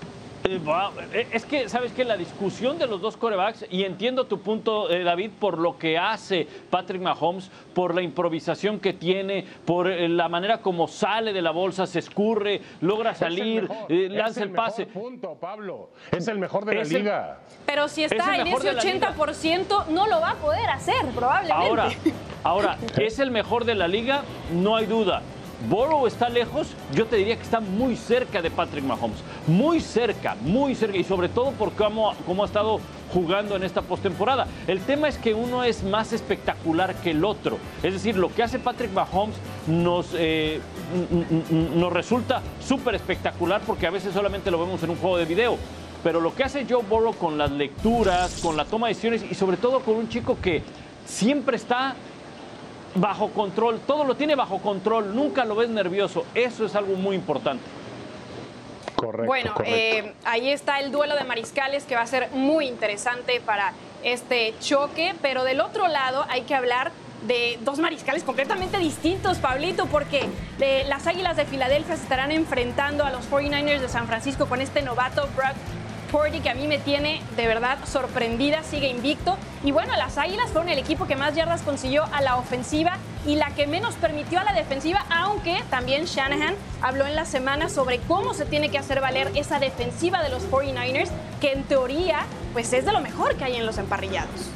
es 1.33 1.45
que, 1.47 1.69
¿sabes 1.69 1.93
qué? 1.93 2.05
La 2.05 2.17
discusión 2.17 2.79
de 2.79 2.87
los 2.87 3.01
dos 3.01 3.17
corebacks, 3.17 3.65
y 3.71 3.85
entiendo 3.85 4.25
tu 4.27 4.41
punto, 4.41 4.91
eh, 4.91 5.05
David, 5.05 5.31
por 5.39 5.59
lo 5.59 5.79
que 5.79 5.97
hace 5.99 6.47
Patrick 6.71 7.01
Mahomes, 7.01 7.51
por 7.75 7.95
la 7.95 8.03
improvisación 8.03 8.81
que 8.81 8.93
tiene, 8.93 9.47
por 9.65 9.89
eh, 9.89 10.09
la 10.09 10.29
manera 10.29 10.59
como 10.59 10.89
sale 10.89 11.33
de 11.33 11.43
la 11.43 11.51
bolsa, 11.53 11.87
se 11.87 12.01
escurre, 12.01 12.61
logra 12.81 13.15
salir, 13.15 13.65
es 13.65 13.69
el, 13.69 13.69
mejor, 13.69 13.93
eh, 13.93 14.07
es 14.07 14.13
lanza 14.13 14.43
el, 14.43 14.51
mejor 14.51 14.67
pase. 14.67 14.87
punto, 14.87 15.35
Pablo. 15.41 15.91
Es 16.11 16.29
el 16.29 16.39
mejor 16.39 16.65
de 16.65 16.75
la 16.75 16.83
Es 16.83 16.91
el- 16.91 16.99
liga. 17.03 17.39
Pero 17.65 17.89
si 17.89 18.05
Es 18.05 18.13
está 18.13 18.35
el 18.35 18.41
en 18.43 18.47
ese 18.49 18.67
de 18.69 18.73
la 18.75 18.83
liga. 18.83 19.15
80%, 19.17 19.87
no 19.89 20.07
lo 20.07 20.21
va 20.21 20.31
a 20.33 20.35
poder 20.37 20.69
hacer, 20.71 21.07
probablemente. 21.15 21.53
Ahora, 21.69 21.89
ahora, 22.43 22.79
¿es 22.99 23.19
el 23.19 23.31
mejor 23.31 23.65
de 23.65 23.75
la 23.75 23.89
liga? 23.89 24.23
No 24.53 24.77
hay 24.77 24.87
duda. 24.87 25.23
Burrow 25.69 26.07
está 26.07 26.29
lejos, 26.29 26.69
yo 26.95 27.07
te 27.07 27.17
diría 27.17 27.37
que 27.37 27.43
está 27.43 27.61
muy 27.61 27.97
cerca 27.97 28.43
de 28.43 28.51
Patrick 28.51 28.85
Mahomes. 28.85 29.19
Muy 29.47 29.81
cerca, 29.81 30.37
muy 30.43 30.75
cerca. 30.75 30.97
Y 30.97 31.05
sobre 31.05 31.29
todo 31.29 31.53
por 31.53 31.73
cómo, 31.73 32.15
cómo 32.27 32.43
ha 32.43 32.47
estado 32.47 32.81
jugando 33.13 33.57
en 33.57 33.63
esta 33.63 33.83
postemporada. 33.83 34.47
El 34.67 34.81
tema 34.81 35.09
es 35.09 35.19
que 35.19 35.35
uno 35.35 35.65
es 35.65 35.83
más 35.83 36.13
espectacular 36.13 36.95
que 36.97 37.11
el 37.11 37.25
otro. 37.25 37.59
Es 37.83 37.93
decir, 37.93 38.17
lo 38.17 38.35
que 38.35 38.43
hace 38.43 38.59
Patrick 38.59 38.93
Mahomes 38.93 39.37
nos, 39.67 40.09
eh, 40.15 40.61
nos 41.51 41.93
resulta 41.93 42.43
súper 42.61 42.95
espectacular 42.95 43.61
porque 43.67 43.87
a 43.87 43.91
veces 43.91 44.15
solamente 44.15 44.51
lo 44.51 44.59
vemos 44.59 44.83
en 44.83 44.91
un 44.91 44.97
juego 44.97 45.19
de 45.19 45.25
video. 45.25 45.59
Pero 46.03 46.21
lo 46.21 46.35
que 46.35 46.43
hace 46.43 46.67
Joe 46.69 46.83
Burrow 46.83 47.15
con 47.15 47.39
las 47.39 47.53
lecturas, 47.53 48.41
con 48.43 48.57
la 48.57 48.65
toma 48.65 48.89
de 48.89 48.95
decisiones 48.95 49.25
y 49.31 49.35
sobre 49.35 49.57
todo 49.57 49.81
con 49.81 49.95
un 49.95 50.09
chico 50.09 50.37
que 50.43 50.63
siempre 51.07 51.57
está 51.57 51.95
bajo 52.95 53.31
control, 53.31 53.81
todo 53.87 54.05
lo 54.05 54.15
tiene 54.17 54.35
bajo 54.35 54.59
control, 54.59 55.15
nunca 55.15 55.45
lo 55.45 55.55
ves 55.55 55.69
nervioso. 55.69 56.25
Eso 56.35 56.67
es 56.67 56.75
algo 56.75 56.95
muy 56.95 57.17
importante. 57.17 57.65
Correcto. 58.97 59.27
Bueno, 59.27 59.55
correcto. 59.55 59.75
eh, 59.75 60.15
ahí 60.25 60.51
está 60.51 60.79
el 60.81 60.93
duelo 60.93 61.17
de 61.17 61.25
mariscales 61.25 61.85
que 61.85 61.97
va 61.97 62.03
a 62.03 62.07
ser 62.07 62.31
muy 62.31 62.69
interesante 62.69 63.41
para 63.41 63.73
este 64.05 64.55
choque, 64.61 65.15
pero 65.23 65.45
del 65.45 65.61
otro 65.61 65.89
lado 65.89 66.25
hay 66.29 66.43
que 66.43 66.55
hablar 66.55 66.93
de 67.27 67.59
dos 67.63 67.79
mariscales 67.79 68.25
completamente 68.25 68.79
distintos, 68.79 69.39
Pablito, 69.39 69.87
porque 69.87 70.29
eh, 70.61 70.85
las 70.89 71.07
Águilas 71.07 71.37
de 71.37 71.45
Filadelfia 71.45 71.97
se 71.97 72.03
estarán 72.03 72.33
enfrentando 72.33 73.05
a 73.05 73.11
los 73.11 73.31
49ers 73.31 73.81
de 73.81 73.89
San 73.89 74.07
Francisco 74.07 74.47
con 74.47 74.61
este 74.61 74.83
novato 74.83 75.29
Brock 75.37 75.55
Purdy 76.13 76.41
que 76.41 76.51
a 76.51 76.55
mí 76.55 76.69
me 76.69 76.79
tiene 76.79 77.23
de 77.37 77.47
verdad 77.47 77.79
sorprendida, 77.87 78.63
sigue 78.63 78.89
invicto. 78.89 79.39
Y 79.65 79.73
bueno, 79.73 79.97
las 79.97 80.19
Águilas 80.19 80.51
fueron 80.51 80.69
el 80.69 80.79
equipo 80.79 81.07
que 81.07 81.17
más 81.17 81.35
yardas 81.35 81.63
consiguió 81.63 82.05
a 82.13 82.21
la 82.21 82.37
ofensiva 82.37 82.99
y 83.27 83.37
la 83.37 83.55
que 83.55 83.67
menos 83.67 83.95
permitió 83.95 84.41
a 84.41 84.45
la 84.45 84.53
defensiva, 84.53 85.07
aunque 85.09 85.63
también 85.71 86.05
Shanahan 86.05 86.55
habló 86.83 87.07
en 87.07 87.17
la 87.17 87.25
semana 87.25 87.71
sobre 87.71 87.99
cómo 88.01 88.35
se 88.35 88.45
tiene 88.45 88.69
que 88.69 88.79
hacer 88.79 89.01
valer 89.01 89.31
esa 89.35 89.59
defensiva 89.59 90.23
de 90.23 90.29
los 90.29 90.43
49ers, 90.51 91.09
que 91.41 91.53
en 91.53 91.63
teoría 91.63 92.27
pues 92.53 92.73
es 92.75 92.85
de 92.85 92.93
lo 92.93 93.01
mejor 93.01 93.37
que 93.37 93.45
hay 93.45 93.57
en 93.57 93.65
los 93.65 93.79
emparrillados. 93.79 94.51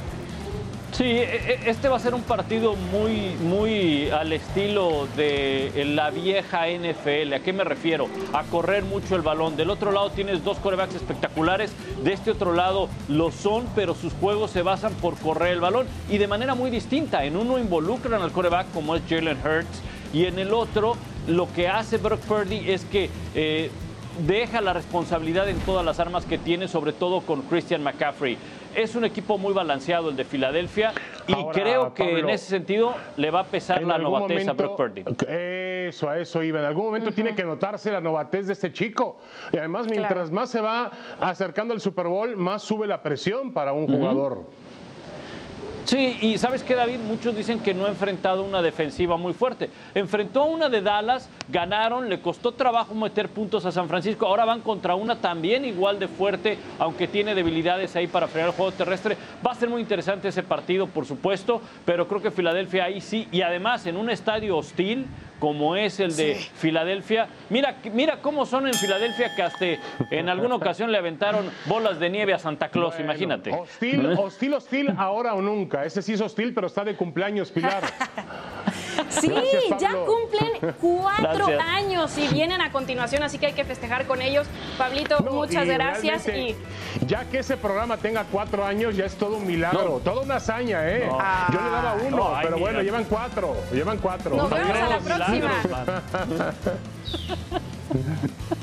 Sí, 0.92 1.04
e- 1.04 1.22
e- 1.64 1.70
este 1.70 1.88
va 1.88 1.96
a 1.96 2.00
ser 2.00 2.14
un 2.14 2.22
partido 2.22 2.74
muy, 2.74 3.34
muy 3.42 4.08
al 4.08 4.32
estilo 4.32 5.06
de 5.14 5.84
la 5.94 6.10
vieja 6.10 6.68
NFL. 6.68 7.34
¿A 7.34 7.40
qué 7.40 7.52
me 7.52 7.64
refiero? 7.64 8.08
A 8.32 8.44
correr 8.44 8.82
mucho 8.84 9.14
el 9.14 9.20
balón. 9.20 9.56
Del 9.56 9.68
otro 9.68 9.92
lado 9.92 10.10
tienes 10.10 10.42
dos 10.42 10.58
corebacks 10.58 10.94
espectaculares. 10.94 11.72
De 12.02 12.14
este 12.14 12.30
otro 12.30 12.54
lado 12.54 12.88
lo 13.08 13.30
son, 13.30 13.66
pero 13.74 13.94
sus 13.94 14.14
juegos 14.14 14.52
se 14.52 14.62
basan 14.62 14.94
por 14.94 15.18
correr 15.18 15.52
el 15.52 15.60
balón 15.60 15.86
y 16.08 16.16
de 16.16 16.28
manera 16.28 16.54
muy 16.54 16.70
distinta. 16.70 17.24
En 17.24 17.36
uno 17.36 17.58
involucran 17.58 18.22
al 18.22 18.32
coreback 18.32 18.72
como 18.72 18.96
es 18.96 19.02
Jalen 19.08 19.38
Hurts 19.44 19.82
y 20.14 20.24
en 20.24 20.38
el 20.38 20.54
otro 20.54 20.96
lo 21.26 21.52
que 21.52 21.68
hace 21.68 21.98
Brock 21.98 22.20
Purdy 22.20 22.70
es 22.70 22.84
que 22.84 23.10
eh, 23.34 23.70
deja 24.26 24.60
la 24.60 24.72
responsabilidad 24.72 25.48
en 25.48 25.58
todas 25.60 25.84
las 25.84 26.00
armas 26.00 26.24
que 26.24 26.38
tiene, 26.38 26.68
sobre 26.68 26.92
todo 26.92 27.20
con 27.20 27.42
Christian 27.42 27.82
McCaffrey. 27.82 28.38
Es 28.76 28.94
un 28.94 29.06
equipo 29.06 29.38
muy 29.38 29.54
balanceado 29.54 30.10
el 30.10 30.16
de 30.16 30.24
Filadelfia 30.24 30.92
y 31.26 31.32
Ahora, 31.32 31.52
creo 31.62 31.94
que 31.94 32.04
Pablo, 32.04 32.18
en 32.18 32.28
ese 32.28 32.46
sentido 32.46 32.94
le 33.16 33.30
va 33.30 33.40
a 33.40 33.44
pesar 33.44 33.82
la 33.82 33.96
novatez 33.96 34.46
a 34.46 34.52
Brock 34.52 34.76
Purdy. 34.76 35.02
Eso, 35.26 36.10
a 36.10 36.18
eso 36.18 36.42
iba. 36.42 36.60
En 36.60 36.66
algún 36.66 36.84
momento 36.84 37.10
tiene 37.10 37.34
que 37.34 37.42
notarse 37.42 37.90
la 37.90 38.02
novatez 38.02 38.48
de 38.48 38.52
este 38.52 38.72
chico. 38.74 39.16
Y 39.50 39.56
además, 39.56 39.86
mientras 39.88 40.28
Claro. 40.28 40.32
más 40.34 40.50
se 40.50 40.60
va 40.60 40.90
acercando 41.18 41.72
al 41.72 41.80
Super 41.80 42.06
Bowl, 42.06 42.36
más 42.36 42.62
sube 42.62 42.86
la 42.86 43.02
presión 43.02 43.54
para 43.54 43.72
un 43.72 43.86
jugador. 43.86 44.44
Sí, 45.86 46.18
y 46.20 46.36
sabes 46.36 46.64
qué, 46.64 46.74
David, 46.74 46.98
muchos 46.98 47.36
dicen 47.36 47.60
que 47.60 47.72
no 47.72 47.86
ha 47.86 47.88
enfrentado 47.88 48.42
una 48.42 48.60
defensiva 48.60 49.16
muy 49.16 49.32
fuerte. 49.32 49.70
Enfrentó 49.94 50.46
una 50.46 50.68
de 50.68 50.82
Dallas, 50.82 51.28
ganaron, 51.48 52.08
le 52.08 52.20
costó 52.20 52.50
trabajo 52.50 52.92
meter 52.92 53.28
puntos 53.28 53.64
a 53.66 53.70
San 53.70 53.88
Francisco. 53.88 54.26
Ahora 54.26 54.44
van 54.44 54.62
contra 54.62 54.96
una 54.96 55.20
también 55.20 55.64
igual 55.64 56.00
de 56.00 56.08
fuerte, 56.08 56.58
aunque 56.80 57.06
tiene 57.06 57.36
debilidades 57.36 57.94
ahí 57.94 58.08
para 58.08 58.26
frenar 58.26 58.50
el 58.50 58.56
juego 58.56 58.72
terrestre. 58.72 59.16
Va 59.46 59.52
a 59.52 59.54
ser 59.54 59.68
muy 59.68 59.80
interesante 59.80 60.26
ese 60.26 60.42
partido, 60.42 60.88
por 60.88 61.06
supuesto, 61.06 61.62
pero 61.84 62.08
creo 62.08 62.20
que 62.20 62.32
Filadelfia 62.32 62.86
ahí 62.86 63.00
sí. 63.00 63.28
Y 63.30 63.42
además, 63.42 63.86
en 63.86 63.96
un 63.96 64.10
estadio 64.10 64.56
hostil 64.56 65.06
como 65.38 65.76
es 65.76 66.00
el 66.00 66.16
de 66.16 66.34
Filadelfia. 66.34 67.28
Mira, 67.50 67.76
mira 67.92 68.20
cómo 68.20 68.46
son 68.46 68.66
en 68.66 68.74
Filadelfia 68.74 69.34
que 69.34 69.42
hasta 69.42 69.66
en 70.10 70.28
alguna 70.28 70.54
ocasión 70.56 70.90
le 70.90 70.98
aventaron 70.98 71.50
bolas 71.66 71.98
de 71.98 72.10
nieve 72.10 72.34
a 72.34 72.38
Santa 72.38 72.68
Claus, 72.68 72.94
Bueno, 72.94 73.04
imagínate. 73.12 73.52
Hostil, 73.52 74.06
hostil, 74.18 74.54
hostil, 74.54 74.94
ahora 74.96 75.34
o 75.34 75.42
nunca. 75.42 75.84
Ese 75.84 76.02
sí 76.02 76.14
es 76.14 76.20
hostil, 76.20 76.54
pero 76.54 76.66
está 76.66 76.84
de 76.84 76.96
cumpleaños, 76.96 77.50
Pilar. 77.50 77.82
Sí, 79.10 79.28
Gracias, 79.28 79.80
ya 79.80 79.92
cumplen 80.04 80.74
cuatro 80.80 81.46
Gracias. 81.46 81.60
años 81.60 82.18
y 82.18 82.28
vienen 82.28 82.60
a 82.60 82.70
continuación, 82.72 83.22
así 83.22 83.38
que 83.38 83.46
hay 83.46 83.52
que 83.52 83.64
festejar 83.64 84.06
con 84.06 84.22
ellos. 84.22 84.46
Pablito, 84.78 85.20
No, 85.20 85.32
muchas 85.32 85.66
y 85.66 85.68
gracias. 85.68 86.28
Y 86.28 86.56
Ya 87.06 87.24
que 87.24 87.38
ese 87.40 87.56
programa 87.56 87.96
tenga 87.96 88.24
cuatro 88.24 88.64
años, 88.64 88.96
ya 88.96 89.04
es 89.04 89.14
todo 89.16 89.36
un 89.36 89.46
milagro, 89.46 90.00
toda 90.04 90.22
una 90.22 90.36
hazaña, 90.36 90.88
¿eh? 90.88 91.06
No. 91.06 91.18
Yo 91.52 91.60
le 91.60 91.70
daba 91.70 91.96
uno, 92.06 92.16
No, 92.16 92.36
ay, 92.36 92.44
pero 92.46 92.58
bueno, 92.58 92.78
mira. 92.78 92.82
llevan 92.84 93.04
cuatro, 93.04 93.56
llevan 93.72 93.98
cuatro. 93.98 94.36
Nos 94.36 94.50
vemos 94.50 94.76
a 94.76 94.88
la 94.88 94.98
próxima. 94.98 95.50